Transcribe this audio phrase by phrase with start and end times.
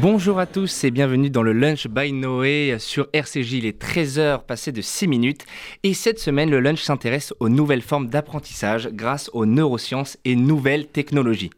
[0.00, 3.52] Bonjour à tous et bienvenue dans le Lunch by Noé sur RCJ.
[3.52, 5.44] Il est 13h passé de 6 minutes
[5.82, 10.86] et cette semaine le lunch s'intéresse aux nouvelles formes d'apprentissage grâce aux neurosciences et nouvelles
[10.86, 11.50] technologies.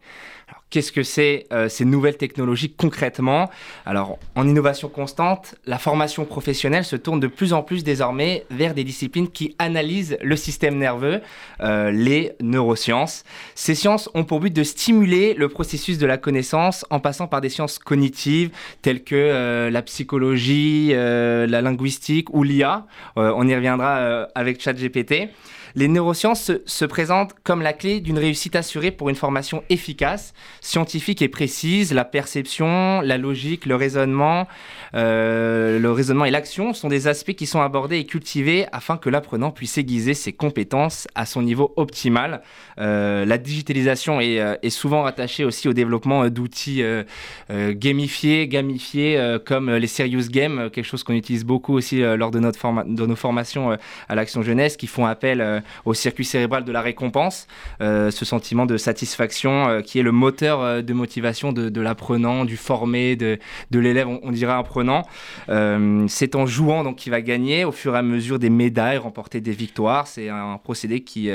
[0.72, 3.50] Qu'est-ce que c'est euh, ces nouvelles technologies concrètement?
[3.84, 8.72] Alors, en innovation constante, la formation professionnelle se tourne de plus en plus désormais vers
[8.72, 11.20] des disciplines qui analysent le système nerveux,
[11.60, 13.24] euh, les neurosciences.
[13.54, 17.42] Ces sciences ont pour but de stimuler le processus de la connaissance en passant par
[17.42, 18.48] des sciences cognitives
[18.80, 22.86] telles que euh, la psychologie, la linguistique ou l'IA.
[23.16, 25.28] on y reviendra avec ChatGPT.
[25.74, 31.22] Les neurosciences se, présentent comme la clé d'une réussite assurée pour une formation efficace, scientifique
[31.22, 31.92] et précise.
[31.92, 34.46] La perception, la logique, le raisonnement,
[34.94, 39.08] euh, le raisonnement et l'action sont des aspects qui sont abordés et cultivés afin que
[39.08, 42.42] l'apprenant puisse aiguiser ses compétences à son niveau optimal.
[42.78, 46.82] Euh, la digitalisation est, euh, est, souvent rattachée aussi au développement d'outils
[47.50, 52.58] gamifiés, gamifiés comme les serious games, quelque chose qu'on utilise beaucoup aussi lors de, notre
[52.84, 53.76] de nos formations
[54.08, 57.46] à l'Action Jeunesse, qui font appel au circuit cérébral de la récompense,
[57.80, 63.38] ce sentiment de satisfaction qui est le moteur de motivation de, l'apprenant, du formé, de,
[63.72, 66.08] l'élève, on, dirait apprenant.
[66.08, 69.40] c'est en jouant donc qu'il va gagner au fur et à mesure des médailles, remporter
[69.40, 70.06] des victoires.
[70.06, 71.30] C'est un procédé qui,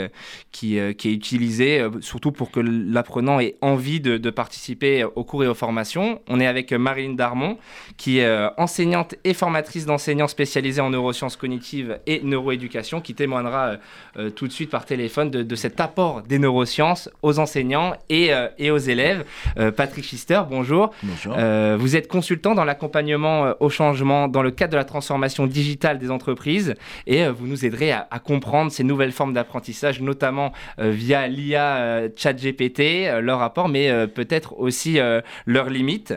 [0.51, 5.47] qui, est utilisé surtout pour que l'apprenant ait envie de, de, participer aux cours et
[5.47, 6.21] aux formations.
[6.27, 7.57] On est avec Marine Darmon,
[7.97, 13.77] qui est enseignante et formatrice d'enseignants spécialisés en neurosciences cognitives et neuroéducation, qui témoignera
[14.17, 18.47] euh, tout de suite par téléphone de, cet apport des neurosciences aux enseignants et, euh,
[18.57, 19.25] et aux élèves.
[19.57, 20.91] Euh, Patrick Schister, bonjour.
[21.03, 21.35] Bonjour.
[21.77, 26.11] vous êtes consultant dans l'accompagnement au changement dans le cadre de la transformation digitale des
[26.11, 26.75] entreprises
[27.05, 33.41] et vous nous aiderez à, comprendre ces nouvelles formes d'apprentissage, notamment via l'IA ChatGPT, leur
[33.41, 34.99] apport, mais peut-être aussi
[35.45, 36.13] leurs limites.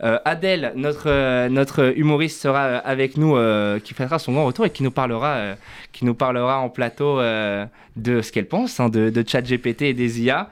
[0.00, 3.36] Adèle, notre, notre humoriste, sera avec nous,
[3.84, 5.54] qui fera son grand retour et qui nous parlera,
[5.92, 7.66] qui nous parlera en plateau euh,
[7.96, 10.50] de ce qu'elle pense hein, de ChatGPT et des IA.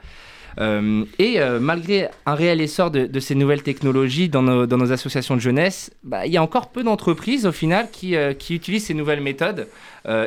[0.59, 5.41] Euh, et euh, malgré un réel essor de, ces nouvelles technologies dans nos, associations de
[5.41, 8.15] jeunesse, bah, il y a encore peu d'entreprises au final qui,
[8.49, 9.67] utilisent ces nouvelles méthodes.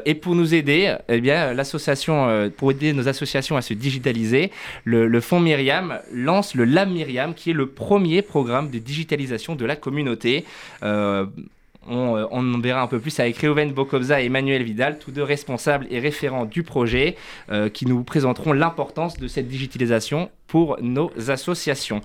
[0.07, 4.51] et pour nous aider, eh bien, l'association, pour aider nos associations à se digitaliser,
[4.85, 9.55] le, le Fonds Myriam lance le Lab Myriam, qui est le premier programme de digitalisation
[9.57, 10.45] de la communauté.
[10.83, 11.27] Euh,
[11.89, 15.87] on, en verra un peu plus avec Reuven Bokobza et Emmanuel Vidal, tous deux responsables
[15.91, 17.17] et référents du projet,
[17.51, 22.01] euh, qui nous présenteront l'importance de cette digitalisation pour nos associations.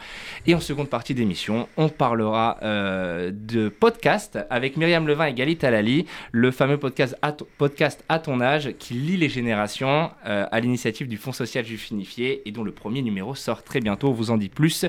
[0.47, 5.59] Et en seconde partie d'émission, on parlera euh, de podcast avec Myriam Levin et Galit
[5.61, 11.31] Alali, le fameux podcast à, ton âge qui lie les générations à l'initiative du Fonds
[11.31, 14.07] social juif unifié et dont le premier numéro sort très bientôt.
[14.07, 14.85] On vous en dit plus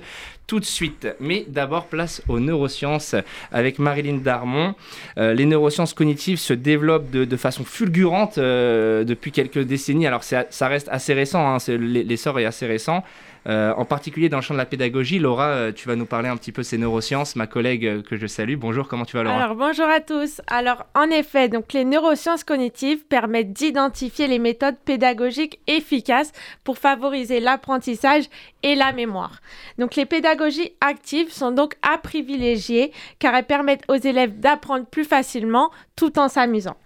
[0.51, 1.07] tout de suite.
[1.21, 3.15] Mais d'abord, place aux neurosciences
[3.53, 4.75] avec Marilyn Darmon.
[5.19, 10.07] Euh, les neurosciences cognitives se développent de, façon fulgurante euh, depuis quelques décennies.
[10.07, 13.03] Alors ça reste assez récent, hein, l'essor est assez récent.
[13.47, 15.19] Euh, en particulier dans le champ de la pédagogie.
[15.19, 18.17] Laura, euh, tu vas nous parler un petit peu ces neurosciences, ma collègue euh, que
[18.17, 18.57] je salue.
[18.57, 20.43] Bonjour, comment tu vas Laura Alors bonjour à tous.
[20.47, 26.33] Alors en effet, donc les neurosciences cognitives permettent d'identifier les méthodes pédagogiques efficaces
[26.65, 28.25] pour favoriser l'apprentissage
[28.63, 29.41] et la mémoire.
[29.79, 35.05] Donc les pédagogies actives sont donc à privilégier car elles permettent aux élèves d'apprendre plus
[35.05, 36.77] facilement tout en s'amusant.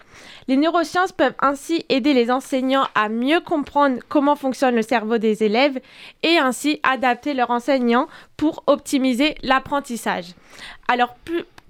[0.49, 5.43] Les neurosciences peuvent ainsi aider les enseignants à mieux comprendre comment fonctionne le cerveau des
[5.43, 5.81] élèves
[6.23, 10.35] et ainsi adapter leur enseignant pour optimiser l'apprentissage.
[10.89, 11.15] Alors,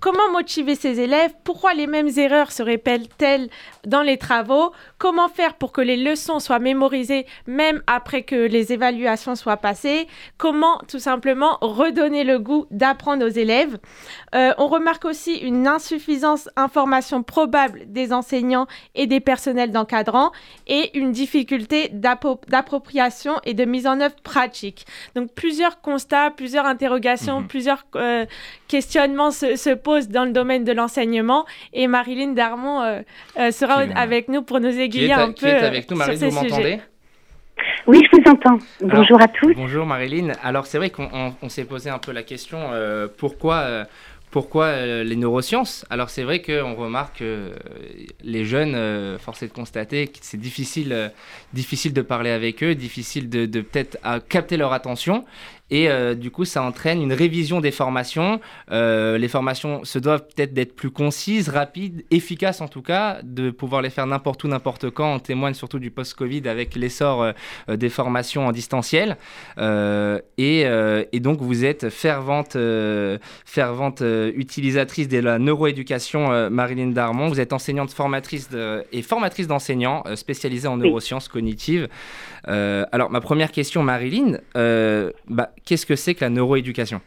[0.05, 1.33] Comment motiver ces élèves?
[1.45, 3.49] Pourquoi les mêmes erreurs se répètent-elles
[3.87, 8.73] dans les travaux Comment faire pour que les leçons soient mémorisées même après que les
[8.73, 10.07] évaluations soient passées?
[10.39, 13.79] Comment tout simplement redonner le goût d'apprendre aux élèves?
[14.35, 20.33] Euh, On remarque aussi une insuffisance information probable des enseignants et des personnels d'encadrant
[20.67, 24.87] et une difficulté d'appropriation et de mise en œuvre pratique.
[25.15, 27.47] Donc plusieurs constats, plusieurs interrogations, mhm.
[27.47, 28.27] plusieurs euh,
[28.69, 33.03] questionnements se posent dans le domaine de l'enseignement et Marilyn Darmon euh,
[33.39, 33.51] euh,
[33.95, 35.33] avec nous pour nous aiguiller un peu.
[35.33, 36.81] Qui est avec nous, Marilyn, vous m'entendez?
[37.87, 38.59] Oui, je vous entends.
[38.81, 39.55] Bonjour à tous.
[39.55, 40.33] Bonjour Marilyn.
[40.43, 43.87] Alors c'est vrai qu'on s'est posé un peu la question, euh, pourquoi
[44.31, 45.85] Pourquoi euh, les neurosciences?
[45.91, 47.53] Alors c'est vrai qu'on remarque que
[48.25, 51.13] les jeunes, force est de constater que c'est difficile,
[51.53, 53.97] difficile de parler avec eux, difficile de, de peut-être
[54.29, 55.25] capter leur attention.
[55.71, 58.41] Et euh, du coup, ça entraîne une révision des formations.
[58.71, 63.51] Euh, les formations se doivent peut-être d'être plus concises, rapides, efficaces en tout cas, de
[63.51, 65.15] pouvoir les faire n'importe où, n'importe quand.
[65.15, 69.17] On témoigne surtout du post-Covid avec l'essor euh, des formations en distanciel.
[69.59, 70.65] Et,
[71.13, 72.57] et, donc, vous êtes fervente,
[73.45, 74.03] fervente
[74.35, 77.29] utilisatrice de la neuroéducation, Marilyn Darmon.
[77.29, 78.49] Vous êtes enseignante formatrice
[78.93, 81.89] et formatrice d'enseignants spécialisée en neurosciences cognitives.
[82.47, 87.01] Alors, ma première question, Marilyn, bah, qu'est-ce que c'est que la neuroéducation?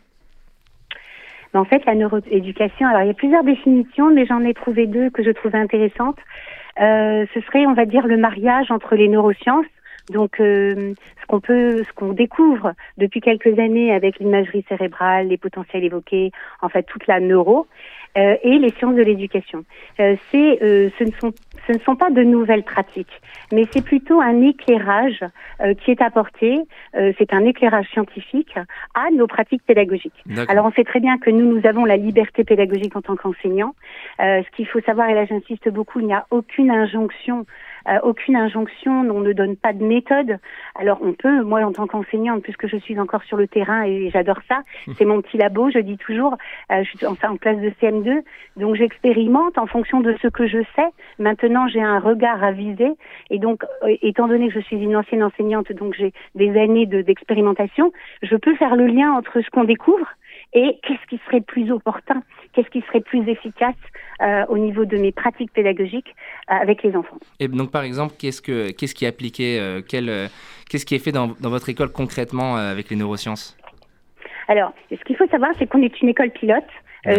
[1.53, 5.09] En fait, la neuroéducation, alors il y a plusieurs définitions, mais j'en ai trouvé deux
[5.09, 6.19] que je trouvais intéressantes.
[6.79, 9.65] Euh, ce serait, on va dire, le mariage entre les neurosciences,
[10.11, 15.37] donc euh, ce qu'on peut, ce qu'on découvre depuis quelques années avec l'imagerie cérébrale, les
[15.37, 16.31] potentiels évoqués,
[16.61, 17.65] en fait toute la neuro,
[18.17, 19.63] euh, et les sciences de l'éducation.
[19.99, 21.33] Euh, c'est, euh, ce, ne sont,
[21.67, 23.21] ce ne sont pas de nouvelles pratiques,
[23.51, 25.23] mais c'est plutôt un éclairage
[25.83, 26.59] qui est apporté.
[26.93, 28.53] c'est un éclairage scientifique
[28.93, 30.23] à nos pratiques pédagogiques.
[30.47, 33.73] Alors on sait très bien que nous, nous avons la liberté pédagogique en tant qu'enseignants.
[34.19, 37.45] ce qu'il faut savoir, et là j'insiste beaucoup, il n'y a aucune injonction
[37.87, 40.37] euh, aucune injonction, on ne donne pas de méthode.
[40.75, 44.09] Alors on peut, moi en tant qu'enseignante, puisque je suis encore sur le terrain et
[44.09, 44.61] j'adore ça,
[44.97, 46.35] c'est mon petit labo, je dis toujours,
[46.71, 48.23] euh, je suis en, en classe de CM2,
[48.57, 50.89] donc j'expérimente en fonction de ce que je sais.
[51.19, 52.91] Maintenant j'ai un regard à viser
[53.29, 56.85] et donc euh, étant donné que je suis une ancienne enseignante, donc j'ai des années
[56.85, 57.91] d'expérimentation,
[58.21, 60.07] je peux faire le lien entre ce qu'on découvre
[60.53, 62.21] et qu'est-ce qui serait plus opportun,
[62.57, 63.75] qu'est-ce qui serait plus efficace
[64.21, 66.15] euh, au niveau de mes pratiques pédagogiques
[66.49, 67.19] euh, avec les enfants.
[67.39, 71.11] Et donc par exemple, qu'est-ce, que, qu'est-ce qui est appliqué, euh, qu'est-ce qui est fait
[71.11, 73.55] dans, dans votre école concrètement avec les neurosciences?
[74.47, 76.63] Alors, ce qu'il faut savoir, c'est qu'on est une école pilote.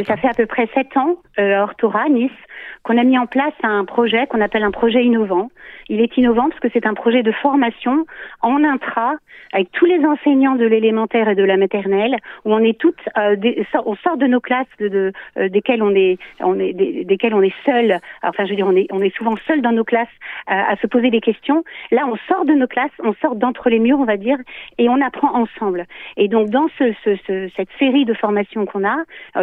[0.05, 2.31] Ça fait à peu près sept ans, euh, Orthora, Nice,
[2.83, 5.51] qu'on a mis en place un projet qu'on appelle un projet innovant.
[5.89, 8.07] Il est innovant parce que c'est un projet de formation
[8.43, 9.15] en intra
[9.53, 13.37] avec tous les enseignants de l'élémentaire et de la maternelle où on est toutes, euh,
[13.87, 16.75] on sort de nos classes de, euh, desquelles on est, on est
[17.05, 17.99] desquelles on est seul.
[18.23, 20.09] Enfin, je veux dire, on est, on est souvent seul dans nos classes
[20.51, 21.65] euh, à se poser des questions.
[21.91, 24.37] Là, on sort de nos classes, on sort d'entre les murs, on va dire,
[24.77, 25.87] et on apprend ensemble.
[26.17, 28.97] Et donc, dans ce, ce, ce cette série de formations qu'on a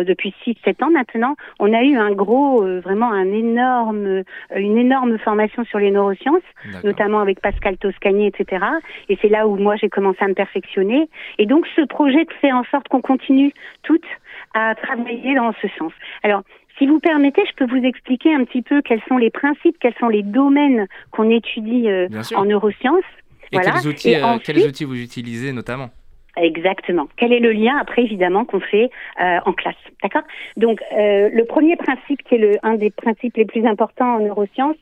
[0.03, 4.23] depuis 6-7 ans maintenant, on a eu un gros, vraiment un énorme, euh,
[4.55, 6.43] une énorme formation sur les neurosciences,
[6.83, 8.65] notamment avec Pascal Toscani, etc.
[9.09, 11.09] Et c'est là où moi j'ai commencé à me perfectionner.
[11.37, 13.53] Et donc ce projet fait en sorte qu'on continue
[13.83, 14.05] toutes
[14.53, 15.91] à travailler dans ce sens.
[16.23, 16.43] Alors,
[16.77, 19.95] si vous permettez, je peux vous expliquer un petit peu quels sont les principes, quels
[19.99, 23.03] sont les domaines qu'on étudie euh, en neurosciences.
[23.51, 25.89] Et, quels, outils, euh, quels outils vous utilisez notamment?
[26.37, 27.07] Exactement.
[27.15, 28.89] Quel est le lien après évidemment qu'on fait
[29.21, 30.23] euh, en classe, d'accord?
[30.57, 34.19] Donc euh, le premier principe qui est le un des principes les plus importants en
[34.19, 34.75] neurosciences,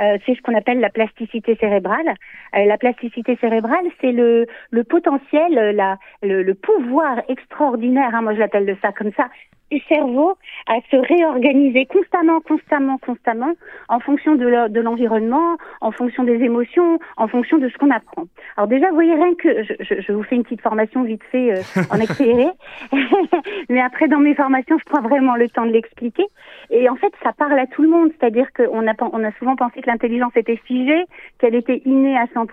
[0.00, 2.14] euh, c'est ce qu'on appelle la plasticité cérébrale.
[2.54, 8.34] Euh, la plasticité cérébrale, c'est le, le potentiel, la, le, le pouvoir extraordinaire, hein, moi
[8.34, 9.28] je l'appelle de ça comme ça,
[9.70, 10.36] du cerveau
[10.66, 13.52] à se réorganiser constamment, constamment, constamment,
[13.88, 18.24] en fonction de l'environnement, en fonction des émotions, en fonction de ce qu'on apprend.
[18.56, 21.52] Alors déjà, vous voyez rien que, je, je, vous fais une petite formation vite fait
[21.52, 22.48] euh, en accéléré,
[23.68, 26.24] mais après dans mes formations, je prends vraiment le temps de l'expliquer.
[26.70, 29.56] Et en fait, ça parle à tout le monde, c'est-à-dire qu'on a, on a souvent
[29.56, 31.04] pensé que l'intelligence était figée,
[31.38, 32.46] qu'elle était innée à 100%.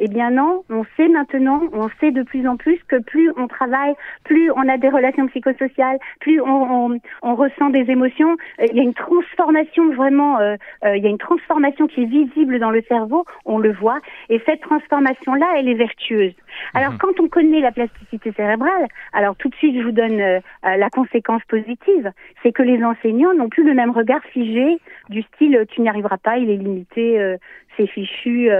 [0.00, 3.48] Eh bien non, on sait maintenant, on sait de plus en plus que plus on
[3.48, 8.80] travaille, plus on a des relations psychosociales, plus on, ressent des émotions, euh, il y
[8.80, 12.70] a une transformation vraiment, euh, euh, il y a une transformation qui est visible dans
[12.70, 16.34] le cerveau, on le voit, et cette transformation-là, elle est vertueuse.
[16.74, 16.98] Alors mhm.
[16.98, 21.42] quand on connaît la plasticité cérébrale, alors tout de suite je vous donne la conséquence
[21.48, 22.10] positive,
[22.42, 24.78] c'est que les enseignants n'ont plus le même regard figé
[25.08, 27.36] du style tu n'y arriveras pas, il est limité,
[27.78, 28.50] c'est fichu,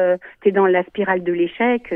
[0.41, 1.93] tu es dans la spirale de l'échec.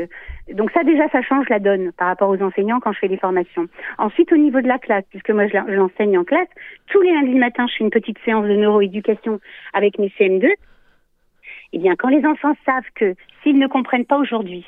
[0.51, 3.17] Donc ça déjà, ça change la donne par rapport aux enseignants quand je fais les
[3.17, 3.67] formations.
[3.97, 6.49] Ensuite, au niveau de la classe, puisque moi je l'enseigne en classe,
[6.87, 9.39] tous les lundis matin, je fais une petite séance de neuroéducation
[9.73, 10.51] avec mes CM2.
[11.73, 14.65] Eh bien, quand les enfants savent que s'ils ne comprennent pas aujourd'hui,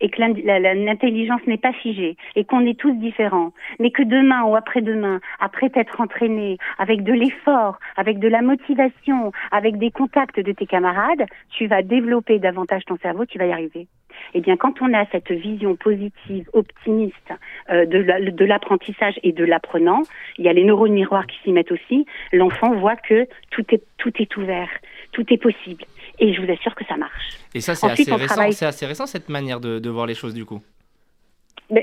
[0.00, 4.56] et que l'intelligence n'est pas figée et qu'on est tous différents, mais que demain ou
[4.56, 10.52] après-demain, après être entraîné, avec de l'effort, avec de la motivation, avec des contacts de
[10.52, 13.86] tes camarades, tu vas développer davantage ton cerveau, tu vas y arriver.
[14.34, 17.32] Eh bien, quand on a cette vision positive, optimiste
[17.70, 20.02] euh, de l'apprentissage et de l'apprenant,
[20.38, 22.06] il y a les neurones miroirs qui s'y mettent aussi.
[22.32, 24.70] L'enfant voit que tout est tout est ouvert,
[25.12, 25.84] tout est possible.
[26.20, 27.38] Et je vous assure que ça marche.
[27.54, 30.60] Et ça, c'est assez, récent, assez récent, cette manière de, voir les choses, du coup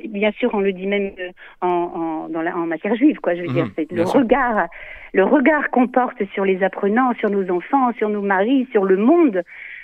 [0.10, 3.36] bien sûr, on le dit même euh, en, dans la, en matière juive, quoi.
[3.36, 4.68] Je veux dire, mmh, c'est le regard,
[5.14, 8.98] le regard qu'on porte sur les apprenants, sur nos enfants, sur nos maris, sur le
[8.98, 9.44] monde,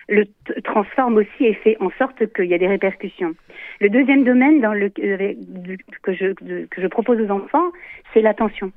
[0.09, 0.25] le
[0.63, 3.33] transforme aussi et fait en sorte qu'il y a des répercussions.
[3.79, 5.33] Le deuxième domaine dans le, euh,
[6.01, 7.71] que, je, que je propose aux enfants,
[8.13, 8.71] c'est l'attention.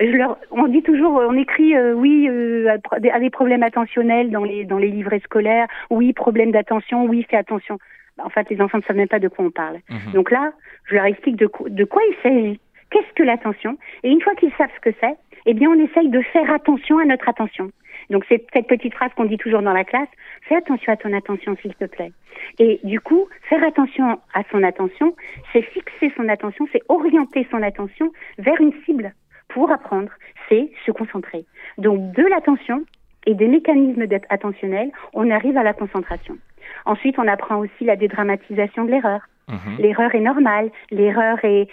[0.00, 4.42] Je leur, on dit toujours, on écrit euh, oui euh, à des problèmes attentionnels dans
[4.42, 7.78] les dans les livrets scolaires, oui problème d'attention, oui fais attention.
[8.22, 9.78] En fait, les enfants ne savent même pas de quoi on parle.
[9.90, 10.12] Mhm.
[10.12, 10.52] Donc là,
[10.86, 12.60] je leur explique de, de quoi il s'agit,
[12.90, 16.08] qu'est-ce que l'attention, et une fois qu'ils savent ce que c'est, eh bien, on essaye
[16.08, 17.70] de faire attention à notre attention.
[18.10, 20.08] Donc c'est cette petite phrase qu'on dit toujours dans la classe,
[20.42, 22.12] fais attention à ton attention s'il te plaît.
[22.58, 25.14] Et du coup, faire attention à son attention,
[25.52, 29.12] c'est fixer son attention, c'est orienter son attention vers une cible
[29.54, 30.10] pour apprendre,
[30.48, 31.46] c'est se concentrer.
[31.78, 32.84] Donc de l'attention
[33.24, 36.36] et des mécanismes attentionnels, on arrive à la concentration.
[36.84, 39.20] Ensuite, on apprend aussi la dédramatisation de l'erreur.
[39.48, 39.76] Mhm.
[39.78, 41.68] L'erreur est normale, l'erreur est,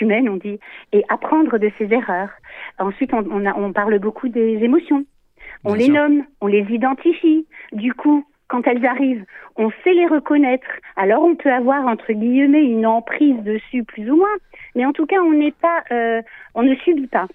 [0.00, 0.58] humaine, on dit,
[0.92, 2.30] et apprendre de ses erreurs.
[2.78, 5.04] Ensuite, on, on parle beaucoup des émotions.
[5.64, 7.46] On les nomme, on les identifie.
[7.72, 9.24] Du coup, quand elles arrivent,
[9.56, 10.66] on sait les reconnaître.
[10.96, 14.36] Alors on peut avoir entre guillemets une emprise dessus plus ou moins,
[14.76, 16.22] mais en tout cas on n'est pas, euh,
[16.54, 17.26] on ne subit pas.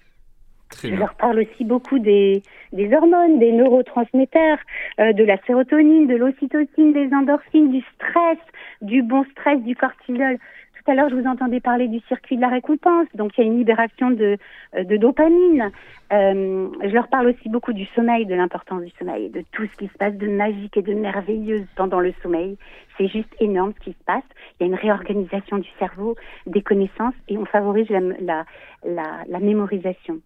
[0.82, 4.58] Je leur parle aussi beaucoup des, des hormones, des neurotransmetteurs,
[5.00, 8.38] euh, de la sérotonine, de l'ocytocine, des endorphines, du stress,
[8.80, 10.38] du bon stress, du cortisol.
[10.84, 13.06] Tout à l'heure, je vous entendais parler du circuit de la récompense.
[13.14, 14.36] Donc, il y a une libération de,
[14.74, 15.70] euh, de dopamine.
[16.12, 19.76] Euh, je leur parle aussi beaucoup du sommeil, de l'importance du sommeil, de tout ce
[19.76, 22.56] qui se passe de magique et de merveilleux pendant le sommeil.
[22.98, 24.24] C'est juste énorme ce qui se passe.
[24.60, 28.44] Il y a une réorganisation du cerveau, des connaissances et on favorise la, la,
[28.84, 30.20] la, la mémorisation.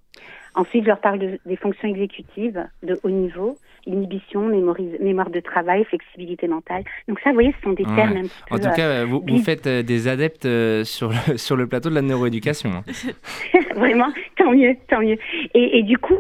[0.57, 5.85] Ensuite, je leur parle de, des fonctions exécutives de haut niveau, inhibition, mémoire de travail,
[5.85, 6.83] flexibilité mentale.
[7.09, 8.55] Donc ça, vous voyez, ce sont des termes un petit peu...
[8.55, 11.91] En tout cas, vous, vous faites euh, des adeptes euh, sur le, sur le plateau
[11.91, 12.71] de la neuroéducation.
[12.71, 12.85] Hein.
[13.77, 14.09] Vraiment,
[14.39, 15.19] tant mieux, tant mieux.
[15.53, 16.19] Et, et du coup,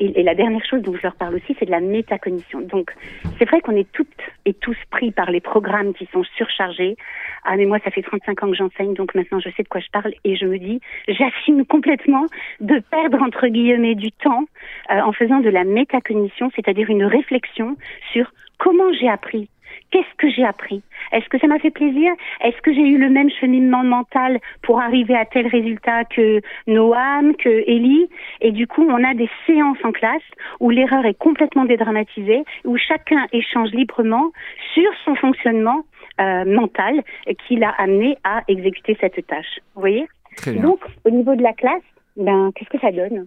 [0.00, 2.60] et, la dernière chose dont je leur parle aussi, c'est de la métacognition.
[2.60, 2.92] Donc,
[3.38, 4.08] c'est vrai qu'on est toutes
[4.44, 6.96] et tous pris par les programmes qui sont surchargés.
[7.44, 9.80] Ah, mais moi, ça fait 35 ans que j'enseigne, donc maintenant, je sais de quoi
[9.80, 10.12] je parle.
[10.24, 12.26] Et je me dis, j'assume complètement
[12.60, 14.44] de perdre, entre guillemets, du temps
[14.90, 17.76] euh, en faisant de la métacognition, c'est-à-dire une réflexion
[18.12, 19.48] sur comment j'ai appris
[19.90, 20.82] Qu'est-ce que j'ai appris?
[21.12, 22.12] Est-ce que ça m'a fait plaisir?
[22.42, 27.34] Est-ce que j'ai eu le même cheminement mental pour arriver à tel résultat que Noam,
[27.36, 28.08] que Ellie?
[28.42, 30.22] Et du coup, on a des séances en classe
[30.60, 34.30] où l'erreur est complètement dédramatisée, où chacun échange librement
[34.74, 35.84] sur son fonctionnement
[36.20, 37.02] euh, mental
[37.46, 39.60] qui l'a amené à exécuter cette tâche.
[39.74, 40.06] Vous voyez?
[40.46, 41.82] Donc, au niveau de la classe,
[42.16, 43.26] ben, qu'est-ce que ça donne?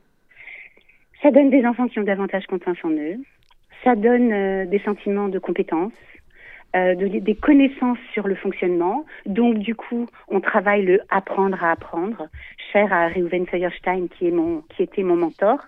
[1.22, 3.18] Ça donne des enfants qui ont davantage confiance en eux.
[3.84, 5.92] Ça donne euh, des sentiments de compétence
[6.76, 9.06] euh, des connaissances sur le fonctionnement.
[9.26, 12.28] Donc, du coup, on travaille le apprendre à apprendre,
[12.72, 15.60] cher à Reuven Feuerstein, qui, est mon, qui était mon mentor.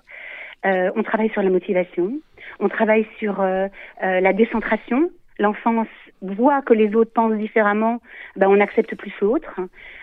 [0.65, 2.13] Euh, on travaille sur la motivation,
[2.59, 3.67] on travaille sur euh,
[4.03, 5.09] euh la décentration.
[5.39, 5.87] L'enfance
[6.21, 7.99] voit que les autres pensent différemment,
[8.37, 9.59] ben on accepte plus l'autre.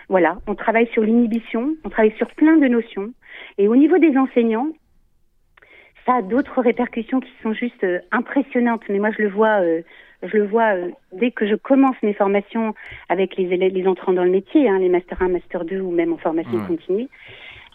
[0.07, 3.11] Voilà, on travaille sur l'inhibition, on travaille sur plein de notions.
[3.57, 4.67] Et au niveau des enseignants,
[6.05, 8.83] ça a d'autres répercussions qui sont juste euh, impressionnantes.
[8.89, 9.81] Mais moi, je le vois euh,
[10.23, 12.73] je le vois euh, dès que je commence mes formations
[13.09, 15.91] avec les élèves, les entrants dans le métier, hein, les master 1, master 2 ou
[15.91, 17.07] même en formation continue.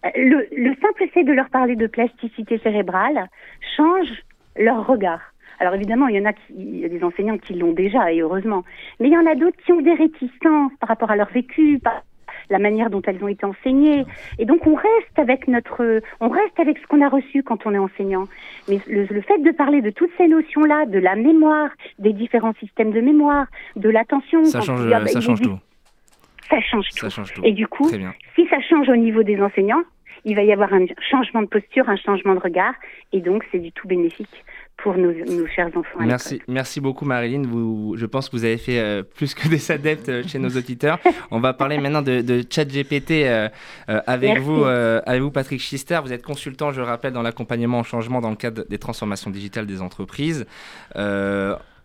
[0.05, 3.29] Euh, le, le simple fait de leur parler de plasticité cérébrale
[3.76, 4.09] change
[4.57, 5.21] leur regard.
[5.59, 8.12] Alors évidemment, il y en a, qui, il y a des enseignants qui l'ont déjà,
[8.12, 8.65] et heureusement.
[9.00, 11.79] Mais il y en a d'autres qui ont des réticences par rapport à leur vécu,
[11.83, 12.03] par,
[12.50, 14.05] la manière dont elles ont été enseignées.
[14.38, 17.75] Et donc on reste avec notre, on reste avec ce qu'on a reçu quand on
[17.75, 18.25] est enseignant.
[18.69, 22.93] Mais le, fait de parler de toutes ces notions-là, de la mémoire, des différents systèmes
[22.93, 25.59] de mémoire, de l'attention, ça change, ça change tout.
[26.49, 27.45] Ça change, tout.
[27.45, 29.83] Et du coup, si ça change au niveau des enseignants,
[30.25, 32.75] il va y avoir un changement de posture, un changement de regard,
[33.13, 34.45] et donc c'est du tout bénéfique
[34.77, 35.13] pour nos,
[35.47, 36.01] chers enfants.
[36.01, 37.43] merci, merci beaucoup Marilyn.
[37.47, 40.51] Vous, je pense que vous avez fait euh, plus que des adeptes euh, chez nos
[40.57, 40.99] auditeurs.
[41.31, 43.49] On va parler maintenant de, de ChatGPT euh,
[43.87, 46.01] avec vous, avec vous Patrick Schister.
[46.03, 49.31] Vous êtes consultant, je le rappelle, dans l'accompagnement au changement dans le cadre des transformations
[49.31, 50.47] digitales des entreprises.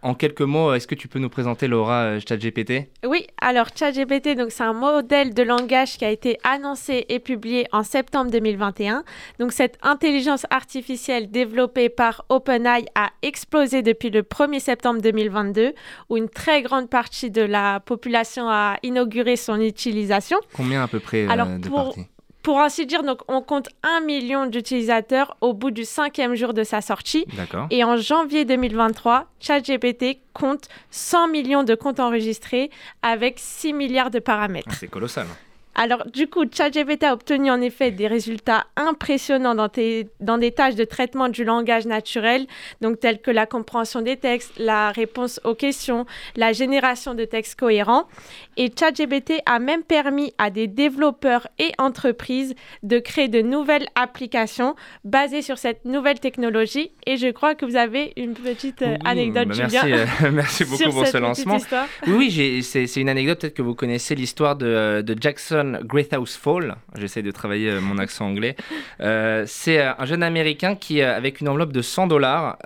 [0.04, 2.90] En quelques mots, est-ce que tu peux nous présenter Laura euh, ChatGPT?
[3.06, 7.68] Oui, alors ChatGPT, donc c'est un modèle de langage qui a été annoncé et publié
[7.72, 9.04] en septembre 2021.
[9.40, 15.74] Donc cette intelligence artificielle développée par OpenAI a explosé depuis le 1er septembre 2022,
[16.10, 20.40] où une très grande partie de la population a inauguré son utilisation.
[20.56, 22.08] Combien à peu près euh, de parties?
[22.44, 26.64] Pour ainsi dire, donc, on compte un million d'utilisateurs au bout du cinquième jour de
[26.64, 27.26] sa sortie.
[27.36, 27.68] D'accord.
[27.70, 32.72] Et en janvier 2023, ChatGPT compte 100 millions de comptes enregistrés
[33.02, 34.70] avec 6 milliards de paramètres.
[34.72, 35.28] Ah, c'est colossal.
[35.74, 39.70] Alors, du coup, ChatGPT a obtenu en effet des résultats impressionnants dans,
[40.20, 42.46] dans, des tâches de traitement du langage naturel,
[42.82, 47.58] donc telles que la compréhension des textes, la réponse aux questions, la génération de textes
[47.58, 48.08] cohérents.
[48.58, 54.76] Et ChatGPT a même permis à des développeurs et entreprises de créer de nouvelles applications
[55.06, 56.92] basées sur cette nouvelle technologie.
[57.06, 59.86] Et je crois que vous avez une petite euh, anecdote, bah Julien.
[59.86, 61.58] Merci, euh, merci beaucoup pour ce lancement.
[62.08, 66.36] Oui, oui c'est une anecdote, peut-être que vous connaissez l'histoire de, de Jackson Great House
[66.36, 68.56] Fall, j'essaie de travailler euh, mon accent anglais,
[69.00, 72.58] euh, c'est euh, un jeune américain qui, avec une enveloppe de 100 dollars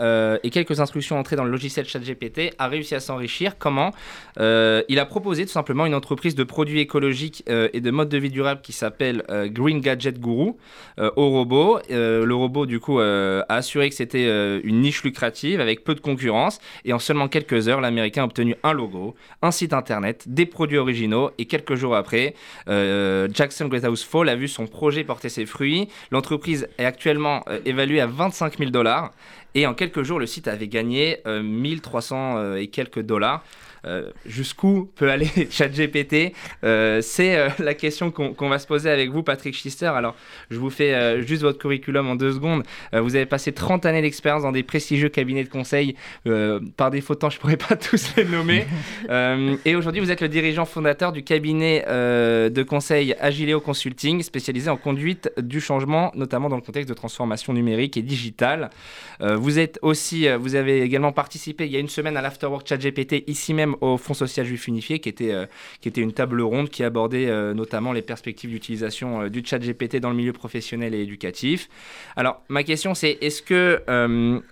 [0.44, 3.58] et quelques instructions entrées dans le logiciel ChatGPT, a réussi à s'enrichir.
[3.58, 3.92] Comment?
[4.38, 8.30] Il a proposé tout simplement une entreprise de produits écologiques et de mode de vie
[8.30, 10.54] durable qui s'appelle Green Gadget Guru
[10.98, 11.80] au robot.
[11.90, 14.26] le robot, du coup, a assuré que c'était
[14.62, 16.60] une niche lucrative avec peu de concurrence.
[16.84, 20.78] Et en seulement quelques heures, l'américain a obtenu un logo, un site internet, des produits
[20.78, 21.32] originaux.
[21.38, 22.36] Et quelques jours après,
[22.68, 22.85] euh,
[23.34, 25.90] Jackson Greathouse Fall a vu son projet porter ses fruits.
[26.12, 29.12] L'entreprise est actuellement euh, évaluée à 25 000 dollars.
[29.54, 33.44] Et en quelques jours, le site avait gagné 1300 euh, et quelques dollars.
[33.86, 39.12] Euh, jusqu'où peut aller ChatGPT euh, C'est euh, la question qu'on va se poser avec
[39.12, 39.88] vous, Patrick Schister.
[39.88, 40.16] Alors,
[40.50, 42.64] je vous fais juste votre curriculum en deux secondes.
[42.94, 45.96] vous avez passé 30 années d'expérience dans des prestigieux cabinets de conseil.
[46.78, 48.66] par défaut de temps, je ne pourrais pas tous les nommer.
[49.66, 54.78] et aujourd'hui, vous êtes le dirigeant fondateur du cabinet de conseil Agileo Consulting, spécialisé en
[54.78, 58.70] conduite du changement, notamment dans le contexte de transformation numérique et digitale.
[59.20, 63.24] vous êtes aussi, vous avez également participé il y a une semaine à l'Afterwork ChatGPT
[63.28, 65.46] ici même au Fonds social juif unifié, qui était, euh,
[65.82, 69.60] qui était une table ronde qui abordait euh, notamment les perspectives d'utilisation euh, du chat
[69.60, 71.70] GPT dans le milieu professionnel et éducatif.
[72.16, 73.82] Alors, ma question, c'est est-ce que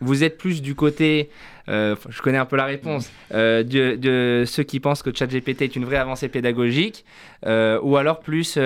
[0.01, 1.29] vous êtes plus du côté
[1.67, 5.97] je connais un peu la réponse, de, ceux qui pensent que ChatGPT est une vraie
[5.97, 7.05] avancée pédagogique,
[7.45, 8.59] ou alors plus,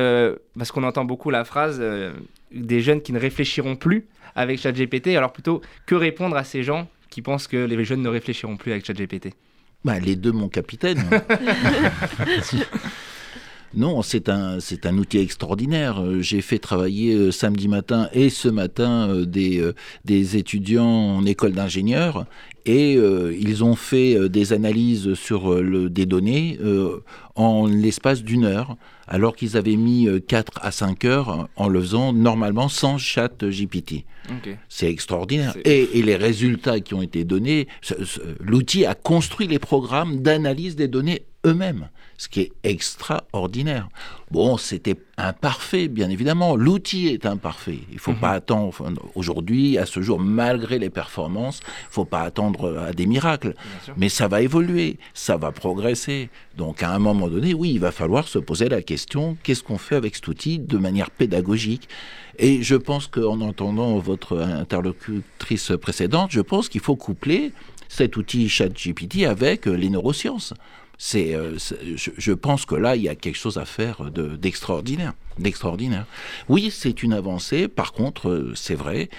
[0.58, 1.80] parce qu'on entend beaucoup la phrase
[2.52, 6.88] des jeunes qui ne réfléchiront plus avec ChatGPT, alors plutôt que répondre à ces gens
[7.10, 9.34] qui pensent que les jeunes ne réfléchiront plus avec ChatGPT
[9.84, 11.04] bah, les deux, mon capitaine.
[13.74, 16.02] Non, c'est un, c'est un outil extraordinaire.
[16.02, 19.62] Euh, j'ai fait travailler euh, samedi matin et ce matin euh, des,
[20.06, 22.26] des étudiants en école d'ingénieur
[22.68, 26.60] et ils ont fait des analyses sur le, des données
[27.36, 28.76] en l'espace d'une heure,
[29.08, 34.06] alors qu'ils avaient mis 4 à 5 heures en le faisant normalement sans chat GPT.
[34.68, 35.56] C'est extraordinaire.
[35.64, 37.68] Et, et, les résultats qui ont été donnés,
[38.40, 43.90] l'outil a construit les programmes d'analyse des données eux-mêmes ce qui est extraordinaire.
[44.32, 46.56] Bon, c'était imparfait, bien évidemment.
[46.56, 47.80] L'outil est imparfait.
[47.90, 48.20] Il ne faut mhm.
[48.20, 48.74] pas attendre
[49.16, 53.54] aujourd'hui, à ce jour, malgré les performances, il ne faut pas attendre à des miracles.
[53.98, 56.30] Mais ça va évoluer, ça va progresser.
[56.58, 59.78] Donc, à un moment donné, oui, il va falloir se poser la question qu'est-ce qu'on
[59.78, 61.88] fait avec cet outil de manière pédagogique?
[62.40, 67.52] Et je pense qu'en entendant votre interlocutrice précédente, je pense qu'il faut coupler
[67.90, 70.54] cet outil ChatGPT avec les neurosciences.
[70.98, 71.58] C'est, euh,
[71.96, 75.14] je, pense que là, il y a quelque chose à faire d'extraordinaire.
[75.38, 76.06] d'extraordinaire.
[76.50, 77.68] Oui, c'est une avancée.
[77.68, 79.10] Par contre, euh, c'est vrai,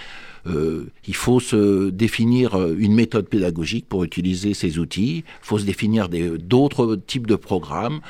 [0.49, 5.19] euh, il faut se définir une méthode pédagogique pour utiliser ces outils.
[5.19, 8.01] Il faut se définir d'autres types de programmes.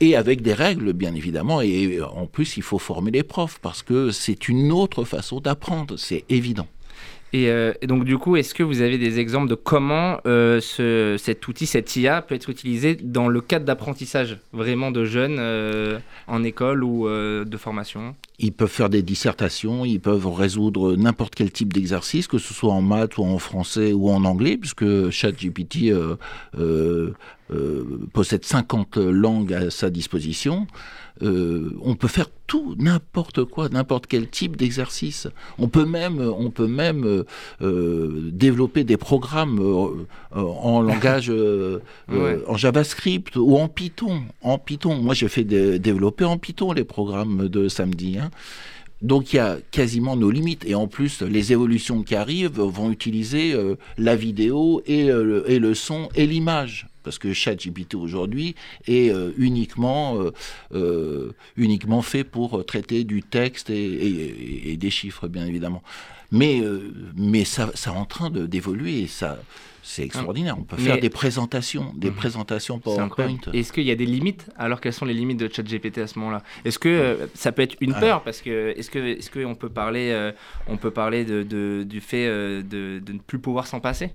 [0.00, 1.62] et avec des règles, bien évidemment.
[1.62, 5.96] Et en plus, il faut former les profs parce que c'est une autre façon d'apprendre,
[5.96, 6.66] c'est évident.
[7.34, 11.16] Euh, et, donc, du coup, est-ce que vous avez des exemples de comment euh, ce,
[11.18, 15.98] cet outil, cette IA, peut être utilisé dans le cadre d'apprentissage vraiment de jeunes euh,
[16.26, 18.14] en école ou de formation?
[18.38, 22.72] Ils peuvent faire des dissertations, ils peuvent résoudre n'importe quel type d'exercice, que ce soit
[22.72, 25.92] en maths ou en français ou en anglais, puisque ChatGPT
[28.12, 30.66] possède 50 langues à sa disposition.
[31.22, 35.26] Euh, on peut faire tout, n'importe quoi, n'importe quel type d'exercice.
[35.58, 37.24] On peut même, on peut même euh,
[37.60, 39.58] euh, développer des programmes
[40.32, 41.32] en langage,
[42.10, 44.22] en JavaScript ou en Python.
[44.42, 48.18] En Python, moi j'ai fait développer en Python les programmes de samedi.
[48.18, 48.27] Hein.
[49.00, 50.64] Donc il y a quasiment nos limites.
[50.66, 53.54] Et en plus, les évolutions qui arrivent vont utiliser
[53.96, 58.54] la vidéo et, et, le son et l'image parce que ChatGPT aujourd'hui
[58.86, 60.30] est euh, uniquement, euh,
[60.74, 65.82] euh, fait pour traiter du texte et, des chiffres, bien évidemment.
[66.30, 66.92] Mais, euh,
[67.46, 69.08] ça, est en train d'évoluer.
[69.88, 70.56] C'est extraordinaire.
[70.58, 72.14] On peut faire des présentations, des mmh.
[72.14, 73.38] présentations PowerPoint.
[73.54, 76.18] Est-ce qu'il y a des limites Alors, quelles sont les limites de ChatGPT à ce
[76.18, 76.42] moment-là?
[76.66, 78.00] Est-ce que euh, ça peut être une ah.
[78.00, 78.22] peur?
[78.22, 80.32] Parce que est-ce que est-ce qu'on peut parler euh,
[80.66, 84.12] on peut parler de, du fait euh, de, de, ne plus pouvoir s'en passer?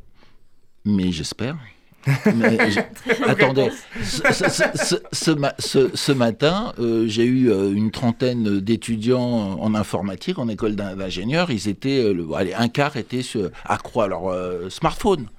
[0.86, 1.58] Mais j'espère.
[3.26, 3.70] attendez,
[4.04, 5.00] ce,
[5.94, 6.74] ce, matin,
[7.06, 11.50] j'ai eu une trentaine d'étudiants en informatique, en école d'ingénieur.
[11.50, 13.22] Ils étaient, allez, un quart était
[13.66, 15.30] accro à leur smartphone.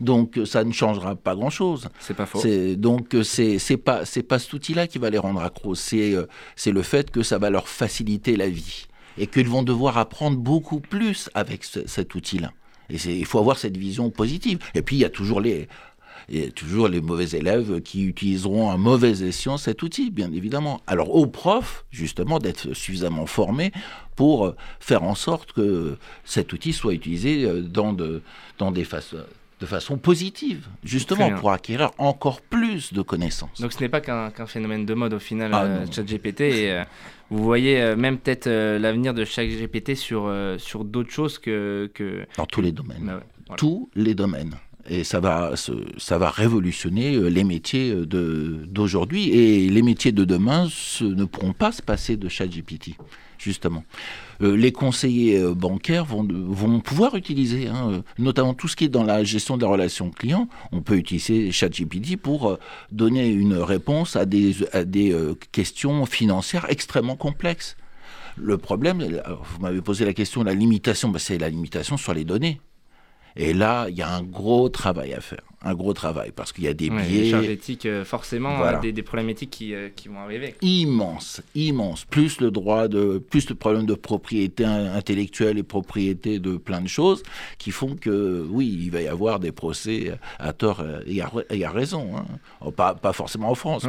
[0.00, 1.88] Donc euh, ça ne changera pas grand-chose.
[2.00, 2.42] C'est pas faux.
[2.76, 5.74] Donc euh, c'est c'est pas c'est pas cet outil-là qui va les rendre accros.
[5.74, 8.86] C'est euh, c'est le fait que ça va leur faciliter la vie
[9.18, 12.52] et qu'ils vont devoir apprendre beaucoup plus avec cet outil-là.
[12.88, 14.58] Et il faut avoir cette vision positive.
[14.74, 15.68] Et puis il y a toujours les
[16.28, 20.32] il y a toujours les mauvais élèves qui utiliseront à mauvais escient cet outil, bien
[20.32, 20.80] évidemment.
[20.86, 23.72] Alors aux profs, justement, d'être suffisamment formés
[24.14, 28.22] pour faire en sorte que cet outil soit utilisé dans, de,
[28.58, 29.16] dans des façons
[29.60, 33.60] de façon positive, justement pour acquérir encore plus de connaissances.
[33.60, 36.40] Donc ce n'est pas qu'un phénomène de mode au final, ah, euh, ChatGPT.
[36.40, 36.84] Et euh,
[37.28, 42.46] vous voyez euh, même peut-être l'avenir de ChatGPT sur, sur d'autres choses que, que, Dans
[42.46, 43.20] tous les domaines.
[43.48, 44.54] Bah tous les domaines.
[44.90, 45.54] Et ça va,
[45.98, 49.30] ça va révolutionner les métiers d'aujourd'hui.
[49.30, 50.68] Et les métiers de demain
[51.00, 52.96] ne pourront pas se passer de ChatGPT
[53.40, 53.84] justement.
[54.42, 58.84] Euh, les conseillers euh, bancaires vont, vont pouvoir utiliser, hein, euh, notamment tout ce qui
[58.84, 60.48] est dans la gestion de la relation client.
[60.72, 62.58] On peut utiliser ChatGPT pour
[62.92, 65.16] donner une réponse à des, des
[65.52, 67.76] questions financières extrêmement complexes.
[68.36, 72.14] Le problème, vous m'avez posé la question de la limitation, ben, c'est la limitation sur
[72.14, 72.60] les données.
[73.36, 76.64] Et là, il y a un gros travail à faire, un gros travail, parce qu'il
[76.64, 77.02] y a des biais.
[77.02, 80.54] Des charges éthiques, euh, forcément, euh, des, des, problématiques qui, euh, qui, vont arriver.
[80.62, 82.04] Immense, immense.
[82.04, 86.88] Plus le droit de, plus le problème de propriété intellectuelle et propriété de plein de
[86.88, 87.22] choses,
[87.58, 91.22] qui font que, oui, il va y avoir des procès à tort et
[91.64, 92.16] à, raison.
[92.16, 92.26] Hein.
[92.60, 93.86] Oh, pas, pas, forcément en France,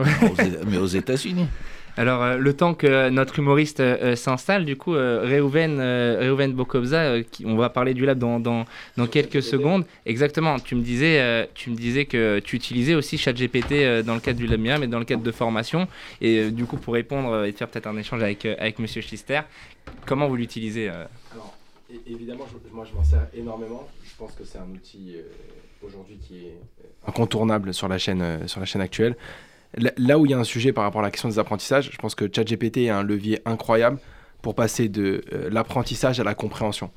[0.68, 1.48] mais aux États-Unis.
[1.98, 7.16] Alors, euh, le temps que notre humoriste euh, s'installe, du coup, euh, Reuven, Reuven Bokobza,
[7.44, 8.66] on va parler du lab dans, dans,
[8.98, 9.86] dans quelques secondes.
[10.06, 14.40] Exactement, tu me, disais, tu me disais que tu utilisais aussi ChatGPT dans le cadre
[14.40, 15.88] du lab mais dans le cadre de formation.
[16.22, 19.42] Et du coup, pour répondre et faire peut-être un échange avec, avec Monsieur Schlister,
[20.06, 21.58] comment vous l'utilisez Alors,
[22.08, 23.88] évidemment, moi je m'en sers énormément.
[24.04, 25.16] Je pense que c'est un outil
[25.86, 26.58] aujourd'hui qui est
[27.08, 29.16] incontournable sur la chaîne, sur la chaîne actuelle.
[29.76, 31.98] Là où il y a un sujet par rapport à la question des apprentissages, je
[31.98, 34.00] pense que ChatGPT est un levier incroyable
[34.42, 36.92] pour passer de euh, l'apprentissage à la compréhension.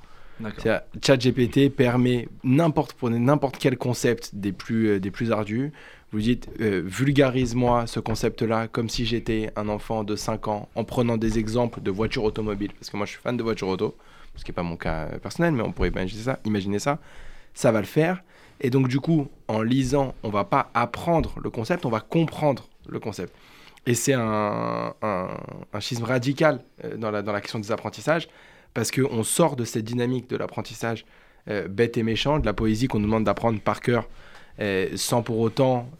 [1.00, 5.72] ChatGPT permet n'importe pour n'importe quel concept des plus euh, des plus ardus.
[6.10, 10.82] Vous dites euh, vulgarise-moi ce concept-là comme si j'étais un enfant de 5 ans en
[10.82, 13.96] prenant des exemples de voitures automobiles parce que moi je suis fan de voitures auto,
[14.34, 16.98] ce qui n'est pas mon cas personnel mais on pourrait imaginer ça, imaginer ça.
[17.52, 18.22] Ça va le faire
[18.60, 22.68] et donc, du coup, en lisant, on va pas apprendre le concept, on va comprendre
[22.88, 23.34] le concept.
[23.86, 24.94] Et c'est un,
[25.80, 28.28] schisme radical euh, dans la, question des apprentissages,
[28.72, 31.04] parce qu'on sort de cette dynamique de l'apprentissage
[31.48, 34.08] euh, bête et méchant, de la poésie qu'on nous demande d'apprendre par cœur,
[34.60, 35.90] euh, sans pour autant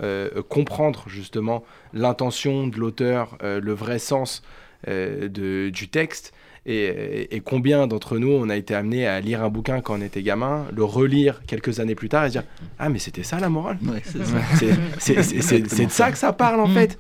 [0.49, 4.43] comprendre justement l'intention de l'auteur, le vrai sens
[4.87, 6.33] du texte.
[6.67, 10.23] Et, combien d'entre nous on a été amené à lire un bouquin quand on était
[10.23, 12.45] gamin, le relire quelques années plus tard et se dire
[12.79, 13.79] Ah, mais c'était ça la morale
[14.99, 16.75] C'est de ça que ça parle en mm.
[16.75, 16.99] fait.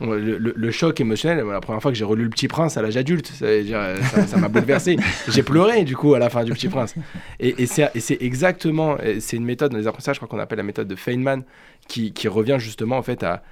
[0.00, 3.30] Le, choc émotionnel, la première fois que j'ai relu Le Petit Prince à l'âge adulte,
[3.30, 4.96] ça m'a bouleversé.
[5.28, 6.94] j'ai pleuré du coup à la fin du Petit Prince.
[7.38, 10.64] Et, et c'est exactement, c'est une méthode dans les apprentissages, je crois qu'on appelle la
[10.64, 11.42] méthode de Feynman,
[11.86, 13.42] qui, qui revient justement en fait à,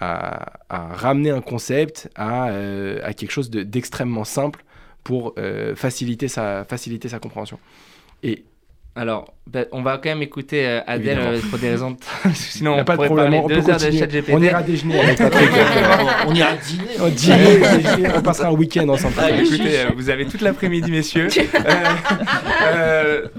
[0.00, 4.64] à, ramener un concept à, euh, à quelque chose d'extrêmement simple
[5.04, 7.60] pour euh, faciliter, sa, faciliter sa compréhension.
[8.96, 11.96] Alors, ben, on va quand même écouter euh, Adèle euh, pour des raisons.
[12.34, 14.30] Sinon, on pas pourrait parler on deux heures de chat GPT.
[14.32, 15.50] On ira déjeuner avec Patrick.
[16.28, 16.84] on ira dîner.
[17.00, 19.14] On, dîner, on passera un week-end ensemble.
[19.18, 21.26] Ah, écoutez, euh, vous avez toute l'après-midi, messieurs.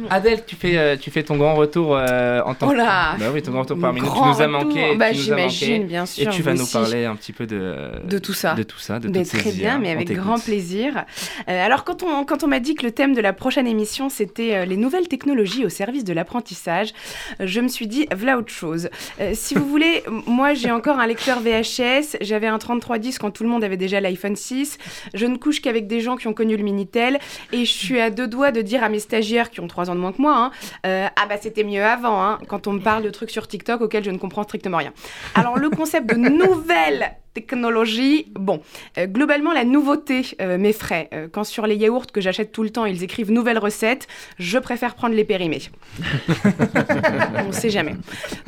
[0.09, 2.73] Adèle, tu fais, tu fais ton grand retour en tant que.
[2.73, 4.07] Oh là bah oui, ton grand retour parmi nous.
[4.07, 4.95] Tu nous as manqué.
[4.97, 6.27] Bah, J'imagine, bien sûr.
[6.27, 7.75] Et tu vas nous parler un petit peu de.
[8.03, 8.55] De tout ça.
[8.55, 11.05] De tout ça, de mais Très bien, mais avec grand plaisir.
[11.47, 14.65] alors, quand on, quand on m'a dit que le thème de la prochaine émission, c'était
[14.65, 16.91] les nouvelles technologies au service de la apprentissage,
[17.39, 18.89] je me suis dit, voilà autre chose.
[19.21, 23.43] Euh, si vous voulez, moi j'ai encore un lecteur VHS, j'avais un 3310 quand tout
[23.43, 24.79] le monde avait déjà l'iPhone 6,
[25.13, 27.19] je ne couche qu'avec des gens qui ont connu le Minitel,
[27.51, 29.95] et je suis à deux doigts de dire à mes stagiaires qui ont trois ans
[29.95, 30.51] de moins que moi, hein,
[30.87, 33.81] euh, ah bah c'était mieux avant, hein, quand on me parle de trucs sur TikTok
[33.81, 34.93] auxquels je ne comprends strictement rien.
[35.35, 38.27] Alors le concept de nouvelles technologie.
[38.33, 38.61] Bon,
[38.97, 41.09] euh, globalement, la nouveauté euh, m'effraie.
[41.13, 44.07] Euh, quand sur les yaourts que j'achète tout le temps, ils écrivent nouvelle recette,
[44.39, 45.61] je préfère prendre les périmés.
[47.43, 47.95] On ne sait jamais.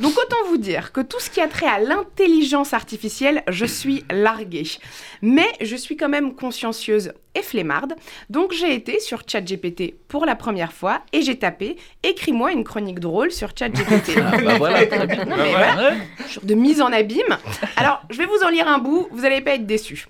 [0.00, 4.04] Donc autant vous dire que tout ce qui a trait à l'intelligence artificielle, je suis
[4.10, 4.78] larguée.
[5.20, 7.94] Mais je suis quand même consciencieuse et flemmarde.
[8.30, 13.00] Donc j'ai été sur ChatGPT pour la première fois et j'ai tapé écris-moi une chronique
[13.00, 14.18] drôle sur ChatGPT.
[14.30, 14.78] Ah, bah voilà.
[15.26, 15.94] Non, mais voilà,
[16.42, 17.36] de mise en abîme.
[17.76, 20.06] Alors, je vais vous en lire un bout, vous n'allez pas être déçus.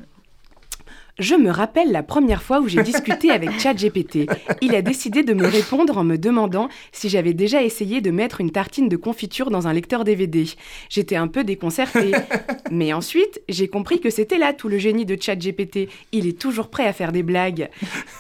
[1.19, 4.31] Je me rappelle la première fois où j'ai discuté avec ChatGPT.
[4.61, 8.41] Il a décidé de me répondre en me demandant si j'avais déjà essayé de mettre
[8.41, 10.45] une tartine de confiture dans un lecteur DVD.
[10.89, 12.13] J'étais un peu déconcertée.
[12.71, 15.89] Mais ensuite, j'ai compris que c'était là tout le génie de ChatGPT.
[16.13, 17.69] Il est toujours prêt à faire des blagues.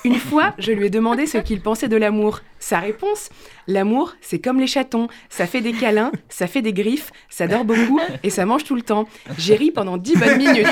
[0.04, 2.40] Une fois, je lui ai demandé ce qu'il pensait de l'amour.
[2.58, 3.30] Sa réponse
[3.66, 5.08] L'amour, c'est comme les chatons.
[5.28, 8.74] Ça fait des câlins, ça fait des griffes, ça dort beaucoup et ça mange tout
[8.74, 9.06] le temps.
[9.36, 10.66] J'ai ri pendant 10 bonnes minutes.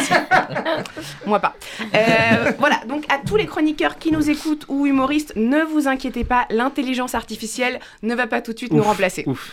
[1.27, 1.55] Moi pas.
[1.94, 6.25] Euh, voilà, donc à tous les chroniqueurs qui nous écoutent ou humoristes, ne vous inquiétez
[6.25, 9.25] pas, l'intelligence artificielle ne va pas tout de suite nous remplacer.
[9.27, 9.53] Ouf.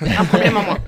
[0.00, 0.78] Un problème en moins.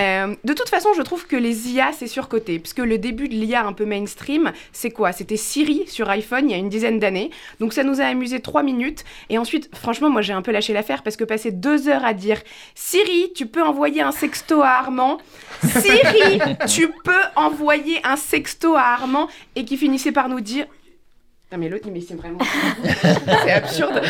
[0.00, 2.58] Euh, de toute façon, je trouve que les IA, c'est surcoté.
[2.58, 5.12] Puisque le début de l'IA un peu mainstream, c'est quoi?
[5.12, 7.30] C'était Siri sur iPhone il y a une dizaine d'années.
[7.60, 9.04] Donc ça nous a amusé trois minutes.
[9.30, 12.14] Et ensuite, franchement, moi j'ai un peu lâché l'affaire parce que passer deux heures à
[12.14, 12.40] dire
[12.74, 15.18] Siri, tu peux envoyer un sexto à Armand.
[15.62, 19.28] Siri, tu peux envoyer un sexto à Armand.
[19.56, 20.66] Et qui finissait par nous dire
[21.52, 22.38] non mais l'autre, mais c'est vraiment...
[23.44, 24.00] c'est absurde.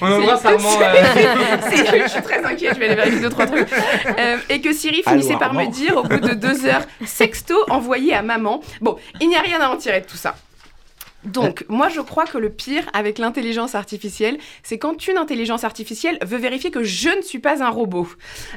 [0.00, 0.68] On embrasse C'est- Armand.
[0.70, 3.68] c'est- euh, je suis très inquiète, je vais aller vérifier deux, trois trucs.
[4.18, 7.54] Euh, et que Siri Allô, finissait par me dire, au bout de deux heures, sexto
[7.70, 8.60] envoyé à maman.
[8.80, 10.34] Bon, il n'y a rien à en tirer de tout ça.
[11.24, 16.18] Donc, moi, je crois que le pire avec l'intelligence artificielle, c'est quand une intelligence artificielle
[16.22, 18.08] veut vérifier que je ne suis pas un robot.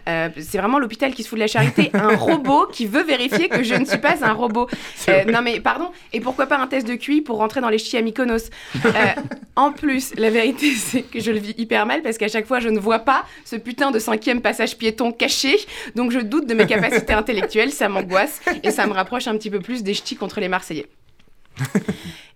[0.08, 1.92] Euh, c'est vraiment l'hôpital qui se fout de la charité.
[1.94, 4.68] Un robot qui veut vérifier que je ne suis pas un robot.
[5.10, 5.92] Euh, non, mais pardon.
[6.12, 8.50] Et pourquoi pas un test de QI pour rentrer dans les chis à Mykonos?
[8.86, 8.90] Euh,
[9.56, 12.60] En plus, la vérité, c'est que je le vis hyper mal parce qu'à chaque fois,
[12.60, 15.58] je ne vois pas ce putain de cinquième passage piéton caché.
[15.96, 17.72] Donc, je doute de mes capacités intellectuelles.
[17.72, 20.88] Ça m'angoisse et ça me rapproche un petit peu plus des ch'tis contre les Marseillais.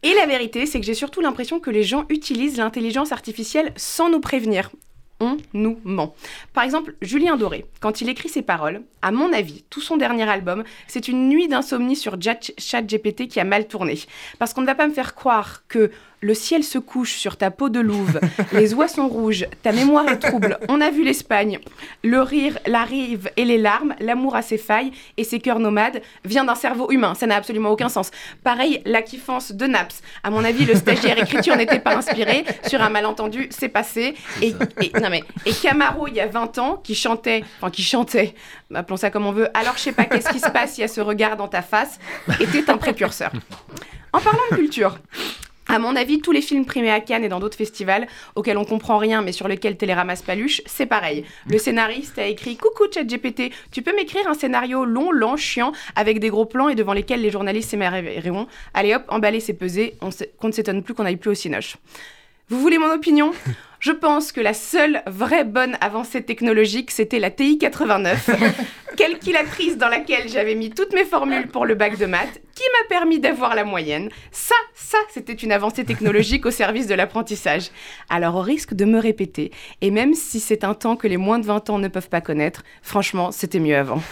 [0.03, 4.09] Et la vérité, c'est que j'ai surtout l'impression que les gens utilisent l'intelligence artificielle sans
[4.09, 4.71] nous prévenir.
[5.19, 6.15] On nous ment.
[6.53, 10.27] Par exemple, Julien Doré, quand il écrit ses paroles, à mon avis, tout son dernier
[10.27, 13.99] album, c'est une nuit d'insomnie sur Chat- ChatGPT qui a mal tourné.
[14.39, 17.49] Parce qu'on ne va pas me faire croire que le ciel se couche sur ta
[17.49, 18.19] peau de louve,
[18.53, 21.57] les oies sont rouges, ta mémoire est trouble, on a vu l'Espagne,
[22.03, 26.01] le rire, la rive et les larmes, l'amour a ses failles et ses cœurs nomades,
[26.23, 27.15] vient d'un cerveau humain.
[27.15, 28.12] Ça n'a absolument aucun sens.
[28.43, 30.01] Pareil, la kiffance de Naps.
[30.23, 32.45] À mon avis, le stagiaire écriture n'était pas inspiré.
[32.67, 34.13] Sur un malentendu, c'est passé.
[34.41, 37.81] Et, et- non mais, et Camaro, il y a 20 ans, qui chantait, enfin qui
[37.81, 38.36] chantait,
[38.73, 40.84] appelons ça comme on veut, alors je sais pas qu'est-ce qui se passe, il y
[40.84, 41.99] a ce regard dans ta face,
[42.39, 43.31] était un précurseur.
[44.13, 44.97] En parlant de culture,
[45.71, 48.05] à mon avis, tous les films primés à Cannes et dans d'autres festivals
[48.36, 51.23] auxquels on comprend rien mais sur lesquels Télérama se paluche, c'est pareil.
[51.47, 56.19] Le scénariste a écrit Coucou ChatGPT, tu peux m'écrire un scénario long, lent, chiant, avec
[56.19, 58.47] des gros plans et devant lesquels les journalistes s'émerveilleront.
[58.73, 61.77] Allez hop, emballer c'est pesé, on qu'on ne s'étonne plus qu'on n'aille plus au cinoche.
[62.49, 63.31] Vous voulez mon opinion?
[63.79, 68.29] Je pense que la seule vraie bonne avancée technologique, c'était la TI 89,
[68.97, 72.87] calculatrice dans laquelle j'avais mis toutes mes formules pour le bac de maths, qui m'a
[72.89, 74.09] permis d'avoir la moyenne.
[74.31, 77.69] Ça, ça, c'était une avancée technologique au service de l'apprentissage.
[78.09, 81.39] Alors, au risque de me répéter, et même si c'est un temps que les moins
[81.39, 84.01] de 20 ans ne peuvent pas connaître, franchement, c'était mieux avant.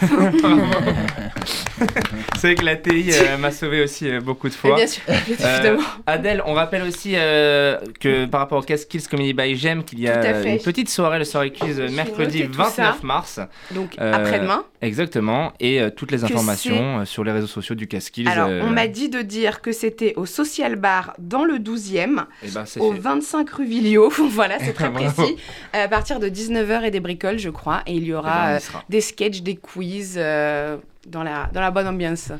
[2.38, 4.76] C'est que la TI euh, m'a sauvé aussi euh, beaucoup de fois.
[4.76, 5.02] bien sûr,
[5.42, 5.76] Euh.
[6.06, 10.00] Adèle, on rappelle aussi euh, que par rapport au Cast Skills Comedy by Gem, qu'il
[10.00, 12.96] y a une petite soirée, le soirée quiz, euh, mercredi noté tout 29 ça.
[13.02, 13.40] mars.
[13.72, 14.64] Donc, après-demain.
[14.82, 15.52] Exactement.
[15.60, 18.28] Et euh, toutes les informations euh, sur les réseaux sociaux du Cast Skills.
[18.28, 22.24] Alors, euh, on m'a dit de dire que c'était au Social Bar dans le 12e,
[22.42, 22.98] eh ben, au fait.
[22.98, 24.08] 25 rue Villio.
[24.30, 25.10] voilà, c'est très Bravo.
[25.10, 25.36] précis.
[25.72, 27.82] À partir de 19h et des bricoles, je crois.
[27.86, 28.82] Et il y Eh ben, aura euh, sera.
[28.88, 32.32] des sketchs, des quiz dans, la, dans la bonne ambiance.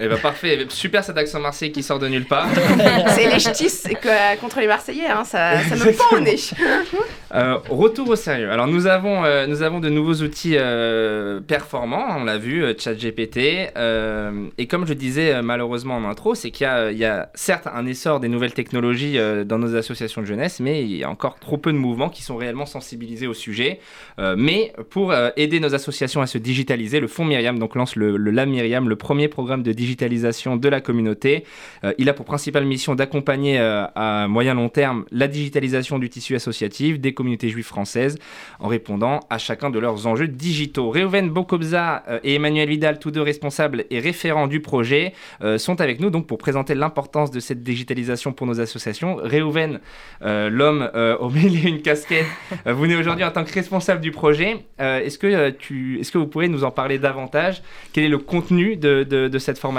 [0.00, 0.66] Eh ben, parfait.
[0.68, 2.48] Super cet accent marseillais qui sort de nulle part.
[3.08, 3.82] c'est les ch'tis
[4.40, 6.36] contre les Marseillais, hein, ça, ça me pend au nez.
[7.34, 8.50] Euh, retour au sérieux.
[8.50, 13.68] Alors nous avons, euh, nous avons de nouveaux outils euh, performants, on l'a vu, ChatGPT.
[14.56, 18.20] et comme je disais malheureusement en intro, c'est qu'il y y a certes un essor
[18.20, 21.70] des nouvelles technologies dans nos associations de jeunesse, mais il y a encore trop peu
[21.70, 23.80] de mouvements qui sont réellement sensibilisés au sujet.
[24.16, 28.16] Mais pour aider nos associations à se digitaliser, le Fonds Myriam donc lance le le,
[28.16, 31.44] le Lab Myriam, le premier programme de digitalisation de la communauté.
[31.98, 37.00] il a pour principale mission d'accompagner à moyen long terme la digitalisation du tissu associatif
[37.00, 38.18] des communautés juives françaises
[38.58, 40.90] en répondant à chacun de leurs enjeux digitaux.
[40.90, 45.12] Réhouven Bokobza et Emmanuel Vidal, tous deux responsables et référents du projet,
[45.56, 49.16] sont avec nous donc pour présenter l'importance de cette digitalisation pour nos associations.
[49.16, 49.80] Réhouven,
[50.20, 52.26] l'homme au milieu une casquette,
[52.66, 54.64] vous venez aujourd'hui en tant que responsable du projet.
[54.78, 57.62] est-ce, que, tu, est-ce que vous pouvez nous en parler davantage?
[57.92, 59.77] Quel est le contenu de, de cette formation?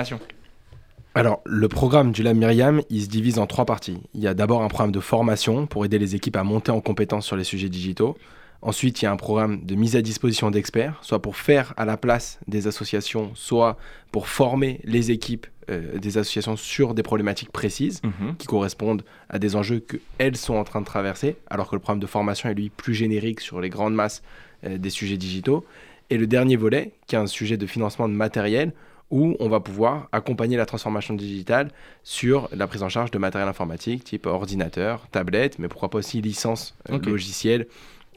[1.16, 3.98] Alors, le programme du Lab Myriam, il se divise en trois parties.
[4.14, 6.82] Il y a d'abord un programme de formation pour aider les équipes à monter en
[6.82, 8.16] compétence sur les sujets digitaux.
[8.62, 11.86] Ensuite, il y a un programme de mise à disposition d'experts, soit pour faire à
[11.86, 13.78] la place des associations, soit
[14.12, 18.36] pour former les équipes euh, des associations sur des problématiques précises mhm.
[18.38, 22.02] qui correspondent à des enjeux qu'elles sont en train de traverser, alors que le programme
[22.02, 24.22] de formation est lui plus générique sur les grandes masses
[24.66, 25.66] euh, des sujets digitaux.
[26.10, 28.74] Et le dernier volet, qui est un sujet de financement de matériel,
[29.12, 31.70] où on va pouvoir accompagner la transformation digitale
[32.04, 36.22] sur la prise en charge de matériel informatique type ordinateur, tablette, mais pourquoi pas aussi
[36.22, 37.68] licence euh, logicielle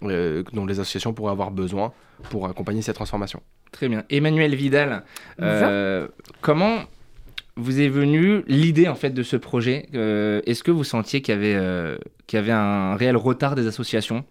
[0.03, 1.93] euh, dont les associations pourraient avoir besoin
[2.31, 3.41] pour accompagner cette transformation.
[3.71, 4.05] Très bien.
[4.11, 5.05] Emmanuel Vidal,
[5.41, 6.09] euh,
[6.43, 6.81] comment
[7.57, 9.89] vous est venue l'idée en fait de ce projet?
[9.93, 14.25] Est-ce que vous sentiez qu'il y, avait, qu'il y avait un réel retard des associations?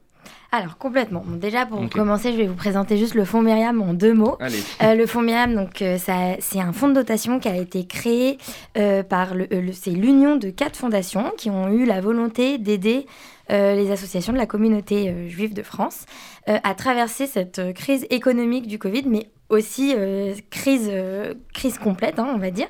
[0.54, 1.24] Alors complètement.
[1.26, 4.38] déjà pour commencer, je vais vous présenter juste le fonds Myriam en deux mots.
[4.84, 8.38] Euh, le fonds Myriam, donc euh, c'est un fonds de dotation qui a été créé
[8.78, 13.06] euh, par le, c'est l'union de quatre fondations qui ont eu la volonté d'aider
[13.50, 16.06] les associations de la communauté juive de France
[16.48, 19.94] à traverser cette crise économique du Covid, mais aussi
[20.50, 20.90] crise,
[21.54, 22.68] crise complète, hein, on va dire.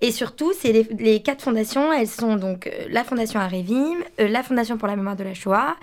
[0.00, 4.76] Et surtout, c'est les, les, quatre fondations, elles sont donc la Fondation Arevim, la Fondation
[4.76, 5.76] pour la mémoire de la Shoah,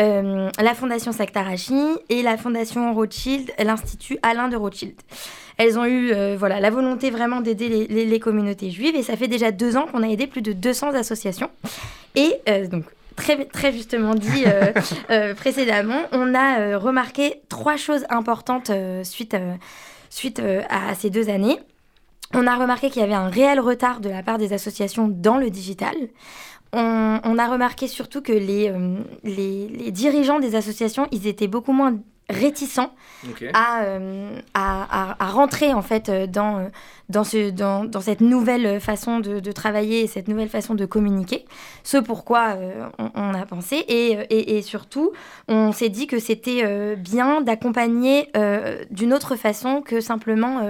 [0.00, 4.94] euh, la Fondation Saktarachi et la Fondation Rothschild, l'Institut Alain de Rothschild.
[5.56, 9.28] Elles ont eu euh, voilà, la volonté vraiment d'aider les, communautés juives et ça fait
[9.28, 11.48] déjà deux ans qu'on a aidé plus de 200 associations.
[12.16, 14.44] Et euh, donc, très, très justement dit
[15.36, 18.72] précédemment, on a remarqué trois choses importantes
[19.04, 19.36] suite,
[20.10, 21.60] suite à ces deux années.
[22.32, 25.36] On a remarqué qu'il y avait un réel retard de la part des associations dans
[25.36, 25.94] le digital
[26.74, 31.98] on, a remarqué surtout que euh, les, dirigeants des associations, ils étaient beaucoup moins
[32.30, 32.94] réticents
[33.54, 40.48] euh, à, rentrer en fait euh, dans, cette nouvelle façon de, travailler et cette nouvelle
[40.48, 41.44] façon de communiquer.
[41.82, 42.56] Ce pourquoi
[42.98, 45.12] on, a pensé et, et surtout
[45.48, 48.30] on s'est dit que c'était bien d'accompagner
[48.90, 50.62] d'une autre façon que simplement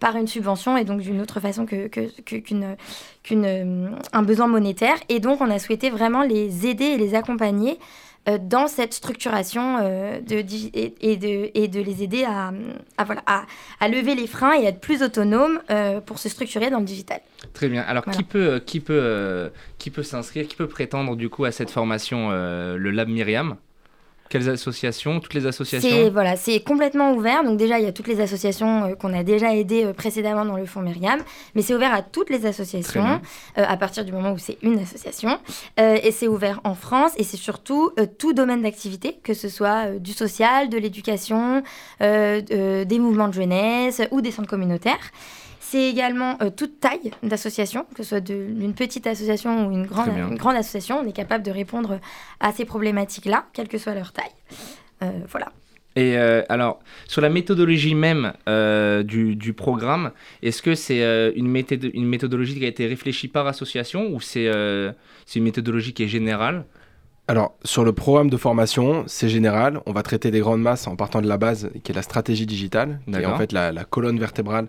[0.00, 2.76] par une subvention et donc d'une autre façon que, qu'une,
[3.22, 4.96] qu'une, euh, un besoin monétaire.
[5.08, 7.78] Et donc, on a souhaité vraiment les aider et les accompagner
[8.28, 12.52] euh, dans cette structuration euh, de, et, de, et de les aider à,
[12.96, 13.44] à voilà, à,
[13.80, 15.60] à, lever les freins et à être plus autonomes
[16.06, 17.20] pour se structurer dans le digital.
[17.52, 17.82] Très bien.
[17.82, 21.70] Alors, qui peut, qui, peut, qui peut s'inscrire, qui peut prétendre du coup à cette
[21.70, 23.56] formation, le Lab Myriam?
[24.28, 27.44] Quelles associations Toutes les associations C'est voilà, c'est complètement ouvert.
[27.44, 30.44] Donc déjà, il y a toutes les associations euh, qu'on a déjà aidées euh, précédemment
[30.44, 31.20] dans le fonds Myriam,
[31.54, 33.20] mais c'est ouvert à toutes les associations
[33.58, 35.38] euh, à partir du moment où c'est une association.
[35.78, 40.12] et c'est ouvert en France et c'est surtout tout domaine d'activité, que ce soit du
[40.12, 41.62] social, de l'éducation,
[42.00, 45.10] des mouvements de jeunesse ou des centres communautaires.
[45.74, 50.16] C'est également euh, toute taille d'association, que ce soit d'une petite association ou une grande,
[50.16, 51.00] une grande association.
[51.00, 51.98] On est capable de répondre
[52.38, 54.30] à ces problématiques-là, quelle que soit leur taille.
[55.02, 55.50] Euh, voilà.
[55.96, 58.34] Et euh, alors, sur la méthodologie même
[59.04, 61.02] du, du, programme, est-ce que c'est
[61.34, 66.04] une, méthode, une méthodologie qui a été réfléchie par association ou c'est une méthodologie qui
[66.04, 66.66] est générale?
[67.26, 69.80] Alors, sur le programme de formation, c'est général.
[69.86, 72.46] On va traiter des grandes masses en partant de la base, qui est la stratégie
[72.46, 74.68] digitale, qui est en fait la, la colonne vertébrale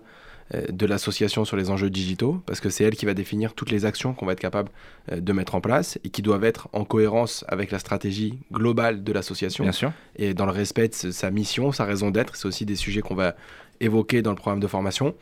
[0.52, 3.84] de l'association sur les enjeux digitaux, parce que c'est elle qui va définir toutes les
[3.84, 4.70] actions qu'on va être capable
[5.10, 9.02] euh, de mettre en place et qui doivent être en cohérence avec la stratégie globale
[9.02, 9.64] de l'association.
[9.64, 9.92] Bien sûr.
[10.16, 13.14] Et dans le respect de sa mission, sa raison d'être, c'est aussi des sujets qu'on
[13.16, 13.34] va
[13.80, 15.14] évoquer dans le programme de formation.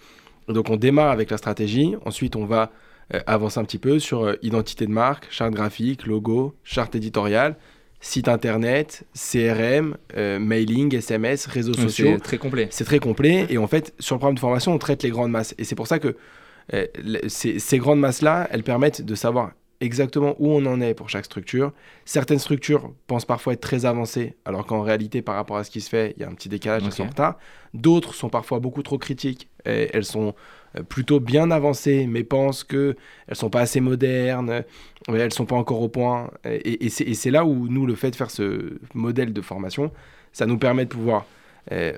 [0.49, 2.71] Donc on démarre avec la stratégie, ensuite on va
[3.15, 7.57] euh, avancer un petit peu sur identité de marque, charte graphique, logo, charte éditoriale,
[8.05, 12.13] site internet, CRM, euh, mailing, SMS, réseaux sociaux.
[12.15, 12.69] C'est très complet.
[12.71, 13.47] C'est très complet.
[13.49, 15.55] Et en fait, sur le programme de formation, on traite les grandes masses.
[15.57, 16.15] Et c'est pour ça que
[16.75, 16.87] euh,
[17.29, 21.73] ces, grandes masses-là, elles permettent de savoir exactement où on en est pour chaque structure.
[22.05, 25.81] Certaines structures pensent parfois être très avancées, alors qu'en réalité, par rapport à ce qui
[25.81, 27.39] se fait, il y a un petit décalage, elles sont en retard.
[27.73, 29.49] D'autres sont parfois beaucoup trop critiques.
[29.65, 30.35] Et elles sont
[30.83, 32.97] plutôt bien avancées, mais pensent qu'elles
[33.29, 34.63] ne sont pas assez modernes, euh,
[35.09, 36.31] elles ne sont pas encore au point.
[36.45, 39.93] Et, c'est là où nous, le fait de faire ce modèle de formation,
[40.33, 41.27] ça nous permet de pouvoir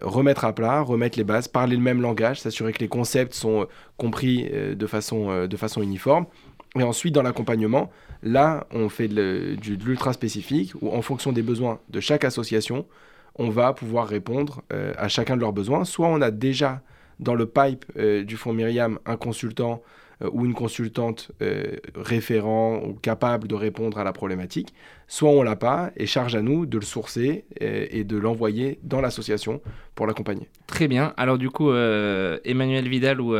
[0.03, 3.67] remettre à plat, remettre les bases, parler le même langage, s'assurer que les concepts sont
[3.97, 6.27] compris de, façon, de uniforme.
[6.79, 7.91] Et ensuite, dans l'accompagnement,
[8.23, 12.87] là, on fait de, l'ultra spécifique, où en fonction des besoins de chaque association,
[13.35, 15.85] on va pouvoir répondre à chacun de leurs besoins.
[15.85, 16.83] Soit on a déjà
[17.21, 19.83] dans le pipe du fonds Myriam un consultant
[20.23, 24.73] euh, ou une consultante euh, référent ou capable de répondre à la problématique,
[25.09, 28.79] soit on l'a pas et charge à nous de le sourcer euh, et, de l'envoyer
[28.83, 29.61] dans l'association
[29.95, 30.49] pour l'accompagner.
[30.67, 31.13] Très bien.
[31.19, 33.37] Alors du coup, Emmanuel Vidal ou,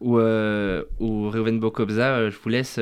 [0.00, 2.78] ou, ou Reuven Bokobza, je vous laisse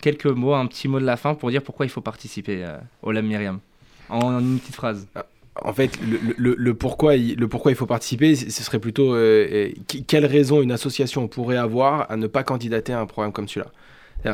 [0.00, 2.66] quelques mots, un petit mot de la fin pour dire pourquoi il faut participer
[3.02, 3.60] au Lab Myriam.
[4.08, 5.06] En, une petite phrase.
[5.14, 5.24] Ah,
[5.60, 5.98] en fait,
[6.38, 9.68] le, pourquoi, il faut participer, ce serait plutôt euh, euh,
[10.06, 13.70] quelle raison une association pourrait avoir à ne pas candidater à un programme comme celui-là?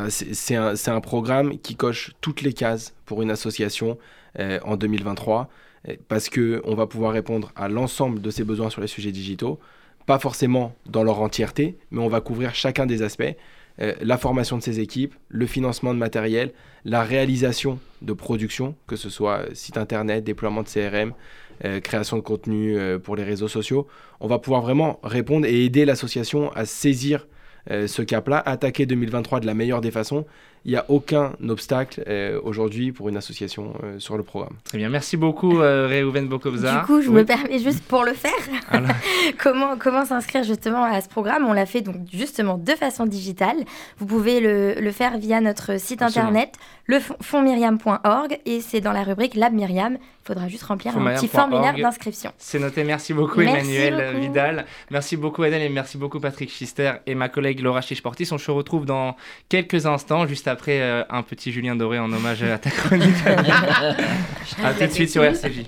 [0.09, 3.97] C'est un, programme qui coche toutes les cases pour une association
[4.39, 5.49] euh, en 2023
[6.07, 9.59] parce qu'on va pouvoir répondre à l'ensemble de ses besoins sur les sujets digitaux,
[10.05, 13.35] pas forcément dans leur entièreté, mais on va couvrir chacun des aspects.
[13.81, 16.51] Euh, la formation de ces équipes, le financement de matériel,
[16.85, 21.13] la réalisation de production, que ce soit site internet, déploiement de CRM,
[21.65, 23.87] euh, création de contenu euh, pour les réseaux sociaux.
[24.19, 27.27] On va pouvoir vraiment répondre et aider l'association à saisir
[27.69, 30.25] ce cap-là, attaquer 2023 de la meilleure des façons
[30.65, 34.55] il n'y a aucun obstacle euh, aujourd'hui pour une association euh, sur le programme.
[34.63, 36.79] Très bien, merci beaucoup euh, Reuven Bokobza.
[36.79, 38.31] Du coup, je me permets juste pour le faire,
[39.37, 41.45] comment, comment s'inscrire justement à ce programme?
[41.45, 43.57] On l'a fait donc justement de façon digitale.
[43.97, 46.53] Vous pouvez le, le faire via notre site internet,
[46.85, 49.97] le fondmyriam.org et c'est dans la rubrique Lab Myriam.
[50.29, 52.31] Il faudra juste remplir un petit formulaire d'inscription.
[52.37, 54.65] C'est noté, merci beaucoup Emmanuel Vidal.
[54.91, 58.27] Merci beaucoup Adèle et merci beaucoup Patrick Schister et ma collègue Laura Chichportis.
[58.31, 59.15] On se retrouve dans
[59.49, 63.15] quelques instants, juste après euh, un petit Julien Doré en hommage à ta chronique.
[64.63, 65.65] a tout de suite sur RCJ.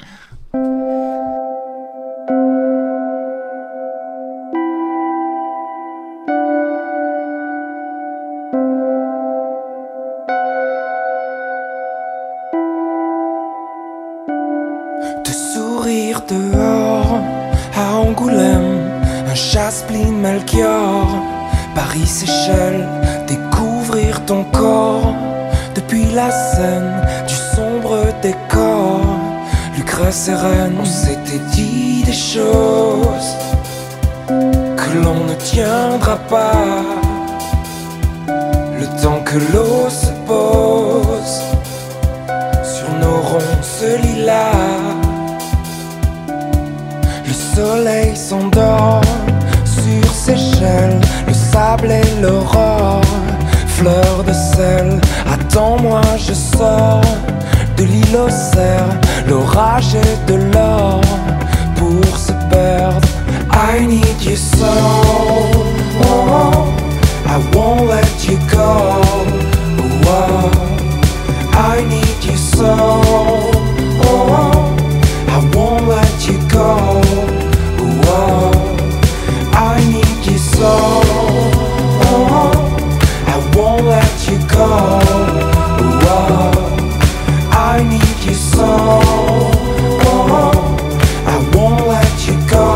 [19.71, 21.07] Chasse-pline Melchior,
[21.75, 22.87] Paris-Séchelles,
[23.27, 23.39] des
[24.25, 25.13] ton corps
[25.75, 26.93] depuis la scène
[27.25, 28.99] du sombre décor.
[29.77, 33.31] Lucrèce et Reine, on s'était dit des choses
[34.27, 36.83] que l'on ne tiendra pas.
[38.77, 41.41] Le temps que l'eau se pose
[42.73, 44.97] sur nos ronces lilas,
[47.25, 49.20] le soleil s'endort
[50.29, 53.01] chaînes, le sable et l'aurore
[53.67, 54.99] fleur de sel.
[55.25, 57.01] Attends-moi, je sors
[57.77, 58.85] de l'île au cerf.
[59.27, 61.01] L'orage est de l'or
[61.75, 63.07] pour se perdre.
[63.51, 64.67] I need you so.
[67.25, 69.01] I won't let you go.
[71.53, 73.01] I need you so.
[75.27, 77.30] I won't let you go.
[80.61, 81.01] soul.
[83.33, 84.69] I won't let you go.
[87.71, 89.01] I need your soul.
[91.33, 92.67] I won't let you go.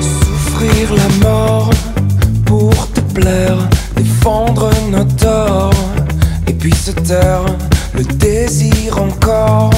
[0.00, 1.70] Souffrir la mort
[2.44, 3.58] pour te plaire,
[3.96, 5.84] défendre nos torts
[6.48, 7.46] et puis se taire.
[7.94, 9.70] Le désir encore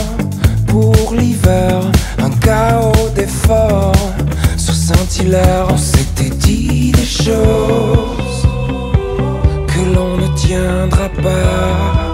[0.67, 1.75] pour l'hiver,
[2.19, 4.13] un chaos d'efforts
[5.69, 8.47] on s'était dit des choses
[9.69, 12.13] que l'on ne tiendra pas.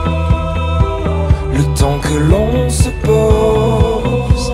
[1.54, 4.52] Le temps que l'on se pose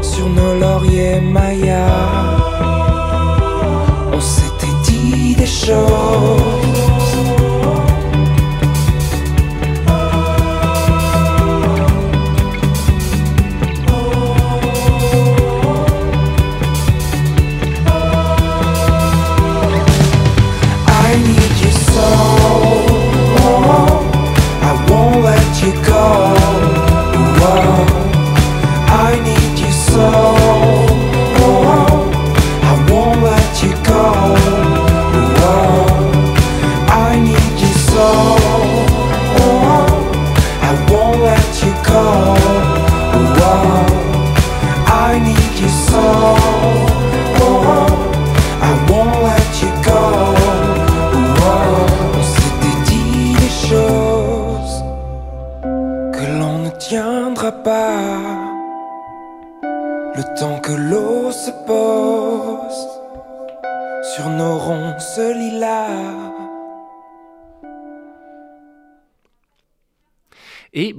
[0.00, 1.76] sur nos lauriers mayas,
[4.12, 6.65] on s'était dit des choses.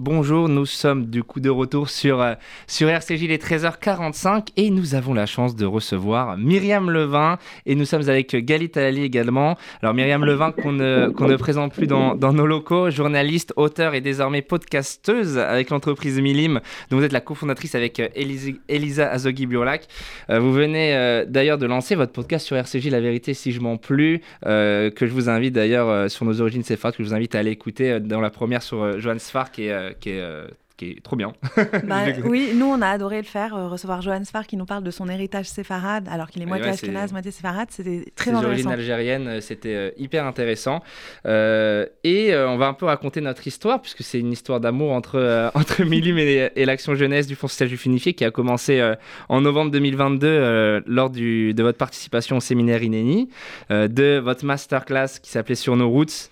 [0.09, 2.35] Bonjour, nous sommes du coup de retour sur, euh,
[2.65, 7.83] sur RCJ les 13h45 et nous avons la chance de recevoir Myriam Levin et nous
[7.83, 9.57] sommes avec Galit Alali également.
[9.81, 15.37] Alors Myriam Levin qu'on ne, présente plus dans, nos locaux, journaliste, auteur et désormais podcasteuse
[15.37, 18.07] avec l'entreprise Milim dont vous êtes la cofondatrice avec euh,
[18.69, 19.89] Elisa Azogui-Burlac.
[20.29, 23.75] Euh, vous venez d'ailleurs de lancer votre podcast sur RCJ La Vérité si je m'en
[23.75, 27.39] plus, que je vous invite d'ailleurs sur nos origines séfarades, que je vous invite à
[27.39, 30.91] aller écouter dans la première sur Johan Sfar qui est euh, qui est euh, qui
[30.91, 31.33] est trop bien.
[31.83, 34.83] Bah, oui, nous, on a adoré le faire, euh, recevoir Johan Sfar qui nous parle
[34.83, 37.69] de son héritage séfarade, alors qu'il est moitié ouais, moitié séfarade.
[37.71, 38.47] C'était très intéressant.
[38.47, 40.81] origines algériennes, euh, c'était euh, hyper intéressant.
[41.25, 45.83] et on va un peu raconter notre histoire, puisque c'est une histoire d'amour entre, entre
[45.83, 48.93] Milim et, l'Action Jeunesse du Fonds social du Funifié qui a commencé
[49.29, 53.29] en novembre 2022 lors du, de votre participation au séminaire INENI,
[53.69, 56.29] de votre masterclass qui s'appelait Sur nos routes.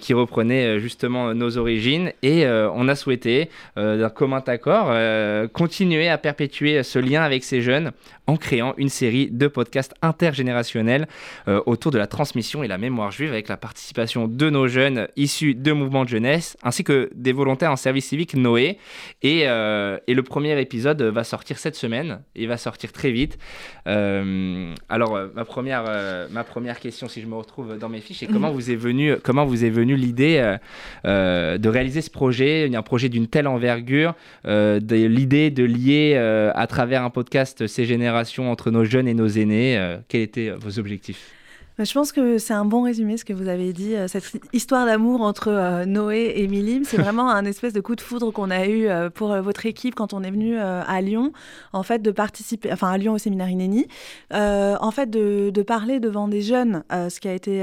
[0.00, 2.12] Qui reprenait justement nos origines.
[2.22, 7.44] Et on a souhaité euh, d'un commun accord, euh, continuer à perpétuer ce lien avec
[7.44, 7.92] ces jeunes
[8.30, 11.06] en créant une série de podcasts intergénérationnels
[11.48, 15.08] euh, autour de la transmission et la mémoire juive avec la participation de nos jeunes
[15.16, 18.78] issus de mouvements de jeunesse ainsi que des volontaires en service civique Noé.
[19.22, 23.38] Et, et le premier épisode va sortir cette semaine, il va sortir très vite.
[23.86, 25.84] alors ma, première,
[26.30, 28.54] ma première question, si je me retrouve dans mes fiches, est comment mhm.
[28.54, 30.56] vous est venue comment vous est venue l'idée
[31.04, 34.14] de réaliser ce projet, un projet d'une telle envergure
[34.46, 38.19] euh, de l'idée de lier euh, à travers un podcast ces générations
[38.50, 39.78] entre nos jeunes et nos aînés.
[39.78, 41.39] Euh, quels étaient vos objectifs?
[41.84, 43.94] Je pense que c'est un bon résumé ce que vous avez dit.
[43.94, 47.96] Euh, cette histoire d'amour entre euh, Noé et Milim, c'est vraiment un espèce de coup
[47.96, 51.32] de foudre qu'on a eu euh, pour votre équipe quand on est venu à Lyon,
[51.72, 53.86] en fait, de participer, enfin à Lyon au séminaire Inéni,
[54.32, 57.60] en fait, de, de, parler devant des jeunes, ce qui a été,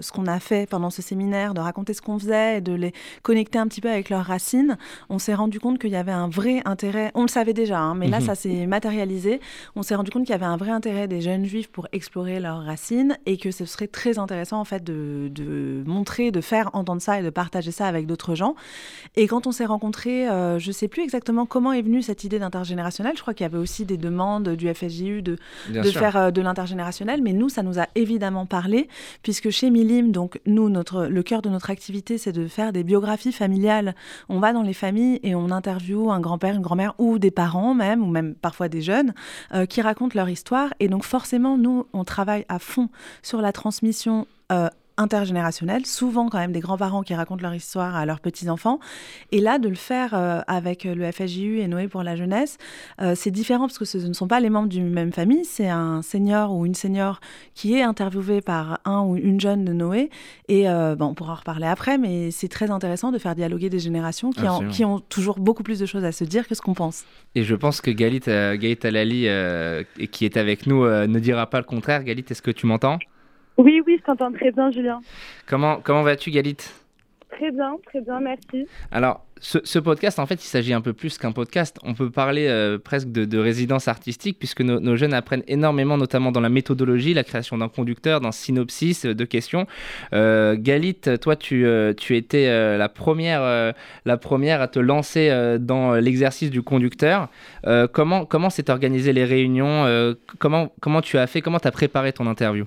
[0.00, 2.92] ce qu'on a fait pendant ce séminaire, de raconter ce qu'on faisait et de les
[3.22, 4.76] connecter un petit peu avec leurs racines.
[5.08, 7.10] On s'est rendu compte qu'il y avait un vrai intérêt.
[7.14, 8.26] On le savait déjà, hein, mais là, mhm.
[8.26, 9.40] ça s'est matérialisé.
[9.76, 12.40] On s'est rendu compte qu'il y avait un vrai intérêt des jeunes juifs pour explorer
[12.40, 17.02] leurs racines et que ce serait très intéressant en fait de, montrer, de faire entendre
[17.02, 18.54] ça et de partager ça avec d'autres gens.
[19.16, 22.24] Et quand on s'est rencontrés, euh, je ne sais plus exactement comment est venue cette
[22.24, 23.14] idée d'intergénérationnel.
[23.16, 25.36] Je crois qu'il y avait aussi des demandes du FSJU de,
[25.70, 28.88] de faire euh, de l'intergénérationnel, mais nous, ça nous a évidemment parlé,
[29.22, 32.84] puisque chez Milim, donc nous, notre, le cœur de notre activité, c'est de faire des
[32.84, 33.94] biographies familiales.
[34.28, 37.74] On va dans les familles et on interviewe un grand-père, une grand-mère ou des parents
[37.74, 39.12] même, ou même parfois des jeunes,
[39.54, 40.72] euh, qui racontent leur histoire.
[40.80, 42.88] Et donc forcément, nous, on travaille à fond
[43.22, 48.04] sur la transmission euh, intergénérationnelle, souvent quand même des grands-parents qui racontent leur histoire à
[48.04, 48.80] leurs petits-enfants.
[49.32, 52.58] Et là, de le faire euh, avec le FSJU et Noé pour la jeunesse,
[53.00, 55.70] euh, c'est différent parce que ce ne sont pas les membres d'une même famille, c'est
[55.70, 57.20] un senior ou une senior
[57.54, 60.10] qui est interviewé par un ou une jeune de Noé.
[60.48, 63.78] Et bon, on pourra en reparler après, mais c'est très intéressant de faire dialoguer des
[63.78, 66.74] générations qui, qui, ont toujours beaucoup plus de choses à se dire que ce qu'on
[66.74, 67.04] pense.
[67.34, 69.28] Et je pense que Galit, Galit Alali,
[70.08, 72.04] qui est avec nous, ne dira pas le contraire.
[72.04, 72.98] Galit, est-ce que tu m'entends?
[73.60, 75.00] Oui, oui, je t'entends très bien, Julien.
[75.46, 76.56] Comment, comment vas-tu, Galit?
[77.30, 78.66] Très bien, très bien, merci.
[78.90, 81.78] Alors, ce, podcast, en fait, il s'agit un peu plus qu'un podcast.
[81.84, 86.40] On peut parler euh, presque de, résidence artistique, puisque nos jeunes apprennent énormément, notamment dans
[86.40, 89.66] la méthodologie, la création d'un conducteur, d'un synopsis, euh, de questions.
[90.12, 96.50] Euh, Galit, toi, tu, tu étais la, première, la première à te lancer dans l'exercice
[96.50, 97.28] du conducteur.
[97.92, 100.14] comment comment s'est organisé les réunions?
[100.38, 101.40] Comment, comment tu as fait?
[101.40, 102.66] Comment tu as préparé ton interview?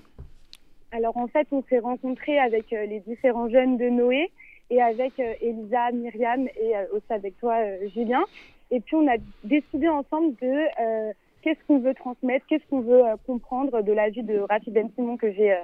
[0.93, 4.31] Alors en fait, on s'est rencontrés avec euh, les différents jeunes de Noé
[4.69, 7.55] et avec euh, Elisa, Myriam et euh, aussi avec toi,
[7.95, 8.23] Julien.
[8.69, 13.81] Et puis on a décidé ensemble de qu'est-ce qu'on veut transmettre, qu'est-ce qu'on veut comprendre
[13.81, 15.55] de la vie de Rafi Ben Simon que j'ai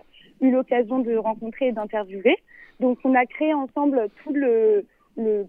[0.42, 2.38] eu l'occasion de rencontrer et d'interviewer.
[2.80, 4.86] Donc on a créé ensemble tout le,
[5.18, 5.48] le,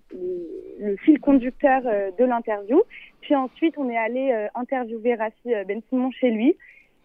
[1.04, 2.80] fil conducteur de l'interview.
[3.20, 6.56] Puis ensuite, on est allé interviewer Rafi Ben Simon chez lui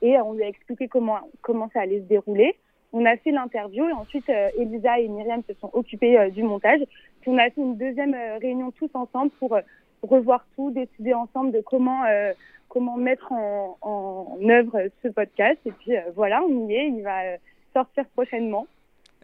[0.02, 2.56] et on lui a expliqué comment, comment ça allait se dérouler.
[2.94, 6.44] On a fait l'interview et ensuite euh, Elisa et Myriam se sont occupées euh, du
[6.44, 6.82] montage.
[7.22, 9.58] Puis on a fait une deuxième euh, réunion tous ensemble pour
[10.02, 12.04] revoir tout, décider ensemble de comment
[12.70, 15.58] comment mettre en, en œuvre ce podcast.
[15.66, 17.22] Et puis voilà, on y est, il va
[17.74, 18.68] sortir prochainement.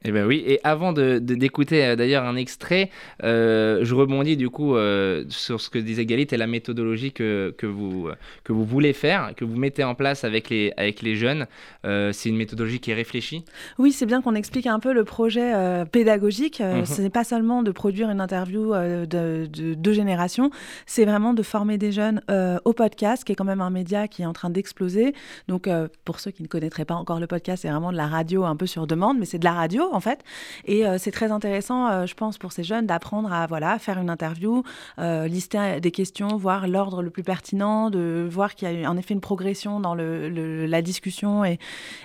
[0.04, 2.90] Eh ben oui, et avant de, d'écouter euh, d'ailleurs un extrait,
[3.24, 7.54] euh, je rebondis du coup euh, sur ce que disait Galit et la méthodologie que,
[7.56, 8.10] que, vous,
[8.44, 11.46] que vous voulez faire, que vous mettez en place avec les, avec les jeunes.
[11.84, 13.46] c'est une méthodologie qui est réfléchie
[13.78, 15.54] Oui, c'est bien qu'on explique un peu le projet
[15.92, 16.62] pédagogique.
[16.62, 16.86] Mhm.
[16.86, 20.50] Ce n'est pas seulement de produire une interview de, deux générations,
[20.86, 22.22] c'est vraiment de former des jeunes
[22.66, 25.14] au podcast, qui est quand même un média qui est en train d'exploser.
[25.48, 25.70] Donc
[26.06, 28.56] pour ceux qui ne connaîtraient pas encore le podcast, c'est vraiment de la radio un
[28.56, 30.24] peu sur demande, mais c'est de la radio en fait.
[30.66, 34.00] Et euh, c'est très intéressant, euh, je pense, pour ces jeunes d'apprendre à voilà, faire
[34.00, 34.64] une interview,
[35.00, 38.98] euh, lister des questions, voir l'ordre le plus pertinent, de voir qu'il y a en
[38.98, 41.60] effet une progression dans le, la discussion et,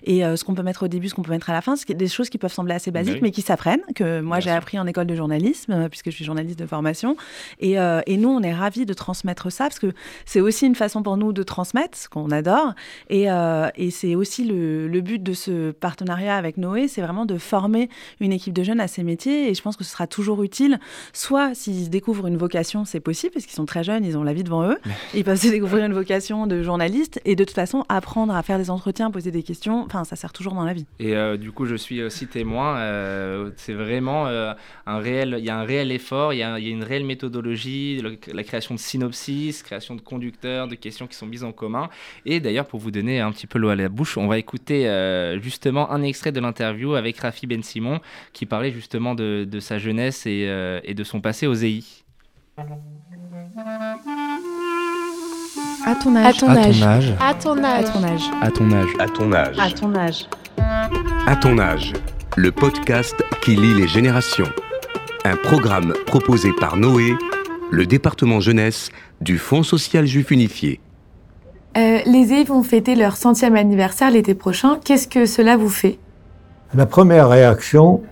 [0.04, 1.84] et ce qu'on peut mettre au début, ce qu'on peut mettre à la fin, ce
[1.92, 4.86] des choses qui peuvent sembler assez basiques, mais qui s'apprennent, que moi j'ai appris en
[4.86, 7.16] école de journalisme, puisque je suis journaliste de formation.
[7.60, 9.92] Et, et nous, on est ravis de transmettre ça, parce que
[10.24, 12.74] c'est aussi une façon pour nous de transmettre, ce qu'on adore.
[13.08, 13.26] Et,
[13.76, 17.75] et c'est aussi le, le but de ce partenariat avec Noé, c'est vraiment de former
[18.20, 20.78] une équipe de jeunes à ces métiers et je pense que ce sera toujours utile.
[21.12, 24.32] Soit s'ils découvrent une vocation, c'est possible parce qu'ils sont très jeunes, ils ont la
[24.32, 24.78] vie devant eux,
[25.14, 28.58] ils peuvent se découvrir une vocation de journaliste et de toute façon apprendre à faire
[28.58, 30.86] des entretiens, poser des questions, enfin ça sert toujours dans la vie.
[30.98, 34.52] Et euh, du coup je suis aussi témoin, euh, c'est vraiment euh,
[34.86, 38.02] un réel, il y a un réel effort, il y, a, une réelle méthodologie,
[38.32, 41.88] la création de synopsis, création de conducteurs, de questions qui sont mises en commun.
[42.24, 44.86] Et d'ailleurs pour vous donner un petit peu l'eau à la bouche, on va écouter
[45.42, 48.00] justement un extrait de l'interview avec Rafi Ben Simon,
[48.32, 51.82] qui parlait justement de, sa jeunesse euh, et, de son passé aux EI.
[55.84, 56.26] À ton âge.
[56.26, 57.14] À ton âge.
[57.20, 57.84] À ton âge.
[58.40, 58.92] À ton âge.
[58.98, 59.58] À ton âge.
[59.58, 60.28] À ton âge.
[61.26, 61.92] À ton âge.
[62.36, 64.50] Le podcast qui lie les générations.
[65.24, 67.14] Un programme proposé par Noé,
[67.70, 68.90] le département jeunesse
[69.20, 70.80] du Fonds social juif unifié.
[71.76, 74.78] Euh, les EI vont fêter leur centième anniversaire l'été prochain.
[74.84, 75.98] Qu'est-ce que cela vous fait?
[76.74, 78.02] La première réaction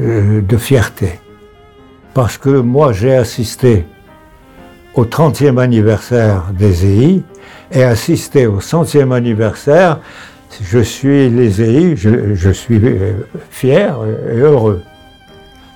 [0.00, 1.20] euh, de fierté,
[2.12, 3.86] parce que moi j'ai assisté
[4.94, 7.22] au 30e anniversaire des EI
[7.72, 10.00] et assisté au 100e anniversaire,
[10.60, 13.12] je suis les EI, je, suis euh,
[13.50, 13.96] fier
[14.32, 14.82] et heureux.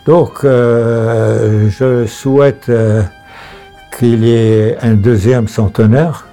[0.06, 2.70] Donc euh, je souhaite
[3.96, 6.26] qu'il y ait un deuxième centenaire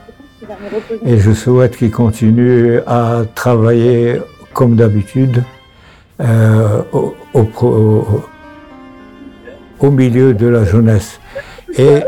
[1.06, 4.22] et je souhaite qu'il continue à travailler
[4.56, 5.44] comme d'habitude,
[6.22, 6.82] euh,
[7.34, 7.46] au,
[9.92, 11.20] milieu de la jeunesse.
[11.78, 12.00] Et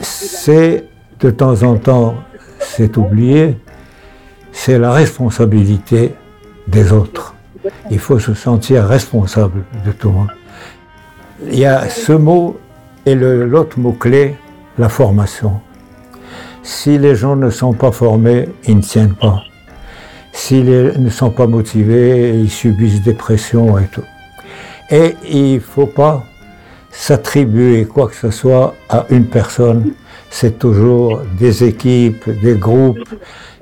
[0.00, 0.84] c'est
[1.18, 2.16] de temps en temps,
[2.58, 3.56] c'est oublié,
[4.52, 6.14] c'est la responsabilité
[6.68, 7.34] des autres.
[7.90, 10.30] Il faut se sentir responsable de tout le monde.
[11.46, 12.60] Il y a ce mot
[13.06, 14.36] et l'autre mot-clé,
[14.78, 15.62] la formation.
[16.62, 19.44] Si les gens ne sont pas formés, ils ne tiennent pas.
[20.32, 24.04] S'ils ne sont pas motivés, ils subissent des pressions et tout.
[24.90, 26.24] Et il ne faut pas
[26.90, 29.92] s'attribuer quoi que ce soit à une personne.
[30.30, 33.08] C'est toujours des équipes, des groupes.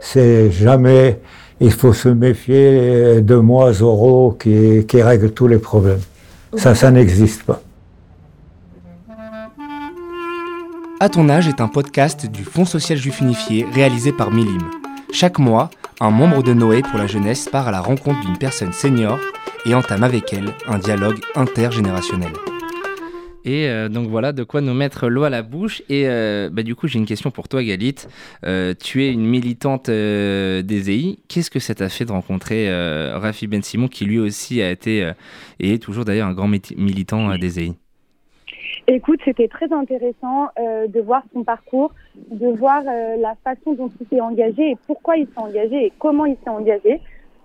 [0.01, 1.21] C'est jamais.
[1.61, 6.01] Il faut se méfier de moi, Zoro, qui, qui règle tous les problèmes.
[6.57, 7.61] Ça, ça n'existe pas.
[11.01, 14.59] À ton âge est un podcast du Fonds social juif unifié réalisé par Milim.
[15.13, 18.73] Chaque mois, un membre de Noé pour la jeunesse part à la rencontre d'une personne
[18.73, 19.19] senior
[19.67, 22.33] et entame avec elle un dialogue intergénérationnel.
[23.45, 25.83] Et euh, donc voilà de quoi nous mettre l'eau à la bouche.
[25.89, 27.95] Et euh, bah, du coup, j'ai une question pour toi, Galit.
[28.45, 31.19] Euh, tu es une militante des EI.
[31.29, 32.69] Qu'est-ce que ça t'a fait de rencontrer
[33.15, 35.11] Rafi Ben Simon, qui lui aussi a été
[35.61, 37.73] et est toujours d'ailleurs un grand militant des EI
[38.91, 41.93] Écoute, c'était très intéressant euh, de voir son parcours,
[42.30, 45.93] de voir euh, la façon dont il s'est engagé et pourquoi il s'est engagé et
[45.99, 46.99] comment il s'est engagé.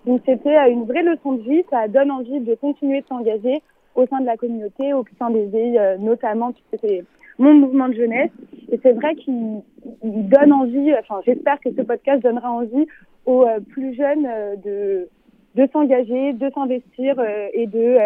[0.05, 3.61] Donc c'était euh, une vraie leçon de vie, ça donne envie de continuer de s'engager
[3.95, 7.03] au sein de la communauté, au sein des EI notamment, puisque c'est
[7.37, 8.31] mon mouvement de jeunesse.
[8.71, 12.87] Et c'est vrai qu'il donne envie, enfin j'espère que ce podcast donnera envie
[13.25, 14.29] aux plus jeunes
[14.63, 15.09] de,
[15.55, 17.21] de s'engager, de s'investir
[17.51, 17.97] et de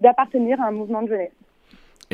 [0.00, 1.32] d'appartenir à un mouvement de jeunesse.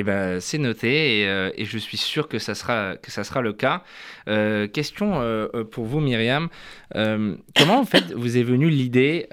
[0.01, 3.43] Eh ben, c'est noté euh, et, je suis sûr que ça sera, que ça sera
[3.43, 3.83] le cas.
[4.29, 6.49] Euh, question euh, pour vous, Myriam.
[6.95, 9.27] comment, en fait, vous est venue l'idée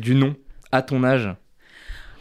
[0.00, 0.36] du nom
[0.70, 1.34] à ton âge?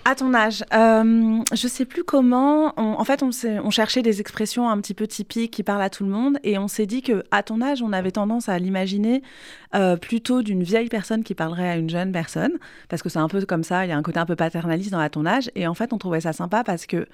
[0.05, 2.73] À ton âge, euh, je sais plus comment.
[2.77, 6.09] en fait, on, cherchait des expressions un petit peu typiques qui parlent à tout le
[6.09, 9.21] monde, et on s'est dit que à ton âge, on avait tendance à l'imaginer
[10.01, 12.53] plutôt d'une vieille personne qui parlerait à une jeune personne,
[12.87, 13.85] parce que c'est un peu comme ça.
[13.85, 15.93] Il y a un côté un peu paternaliste dans à ton âge, et en fait,
[15.93, 17.05] on trouvait ça sympa parce que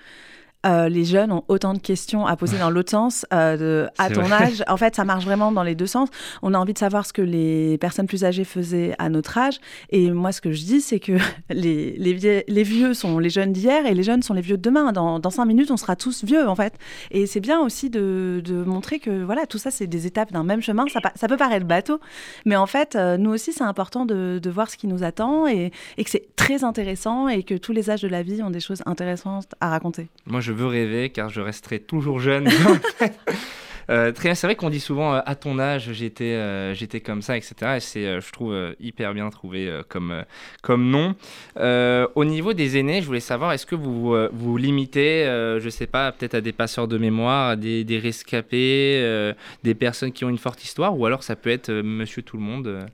[0.65, 3.25] les jeunes ont autant de questions à poser dans l'autre sens.
[3.31, 6.09] de, à ton âge, en fait, ça marche vraiment dans les deux sens.
[6.41, 9.59] On a envie de savoir ce que les personnes plus âgées faisaient à notre âge.
[9.89, 11.13] Et moi, ce que je dis, c'est que
[11.49, 14.61] les, les, les vieux sont les jeunes d'hier et les jeunes sont les vieux de
[14.61, 14.91] demain.
[14.91, 16.73] Dans, dans, cinq minutes, on sera tous vieux, en fait.
[17.11, 20.43] Et c'est bien aussi de, de, montrer que voilà, tout ça, c'est des étapes d'un
[20.43, 20.85] même chemin.
[20.91, 21.99] Ça, ça, peut paraître bateau,
[22.45, 25.47] mais en fait, euh, nous aussi, c'est important de, de, voir ce qui nous attend
[25.47, 28.49] et, et que c'est très intéressant et que tous les âges de la vie ont
[28.49, 30.07] des choses intéressantes à raconter.
[30.25, 32.49] Moi, je veux rêver car je resterai toujours jeune.
[33.89, 37.37] Euh, c'est vrai qu'on dit souvent euh, à ton âge j'étais euh, j'étais comme ça,
[37.37, 37.55] etc.
[37.77, 40.23] Et c'est, je trouve, hyper bien trouvé comme,
[40.61, 41.15] comme nom.
[41.57, 45.25] au niveau des aînés, je voulais savoir, est-ce que vous vous limitez,
[45.59, 49.33] je sais pas, peut-être à des passeurs de mémoire, à des, rescapés,
[49.63, 52.43] des personnes qui ont une forte histoire, ou alors ça peut être monsieur tout le
[52.43, 52.85] monde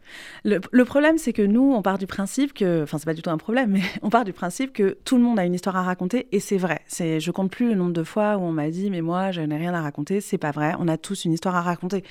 [0.44, 3.30] le, problème, c'est que nous, on part du principe que, enfin, c'est pas du tout
[3.30, 5.84] un problème, mais on part du principe que tout le monde a une histoire à
[5.84, 6.82] raconter, et c'est vrai.
[6.90, 9.58] Je compte plus le nombre de fois où on m'a dit, mais moi, je n'ai
[9.58, 12.04] rien à raconter, c'est pas vrai on a tous une histoire à raconter.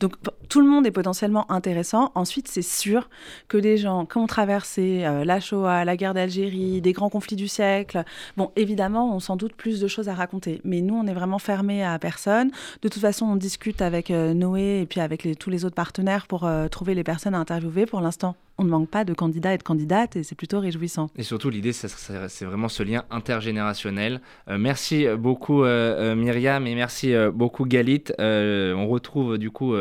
[0.00, 0.14] Donc
[0.48, 2.12] tout le monde est potentiellement intéressant.
[2.14, 3.08] Ensuite, c'est sûr
[3.48, 7.36] que des gens qui ont traversé euh, la Shoah, la guerre d'Algérie, des grands conflits
[7.36, 8.04] du siècle,
[8.36, 10.60] bon, évidemment, ont sans doute plus de choses à raconter.
[10.64, 12.50] Mais nous, on est vraiment fermés à personne.
[12.82, 16.26] De toute façon, on discute avec euh, Noé et puis avec tous les autres partenaires
[16.26, 17.86] pour euh, trouver les personnes à interviewer.
[17.86, 21.10] Pour l'instant, on ne manque pas de candidats et de candidates et c'est plutôt réjouissant.
[21.16, 24.20] Et surtout, l'idée, c'est vraiment ce lien intergénérationnel.
[24.48, 28.04] Euh, merci beaucoup euh, euh, Myriam et merci beaucoup Galit.
[28.18, 29.74] on retrouve du coup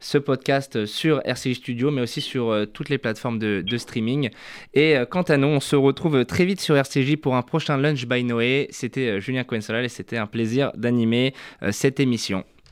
[0.00, 4.30] ce podcast sur RCI Studio, mais aussi sur toutes les plateformes de, streaming.
[4.74, 8.06] Et quant à nous, on se retrouve très vite sur RCJ pour un prochain Lunch
[8.06, 8.68] by Noé.
[8.70, 11.34] C'était Julien Coensolal et c'était un plaisir d'animer
[11.70, 12.44] cette émission.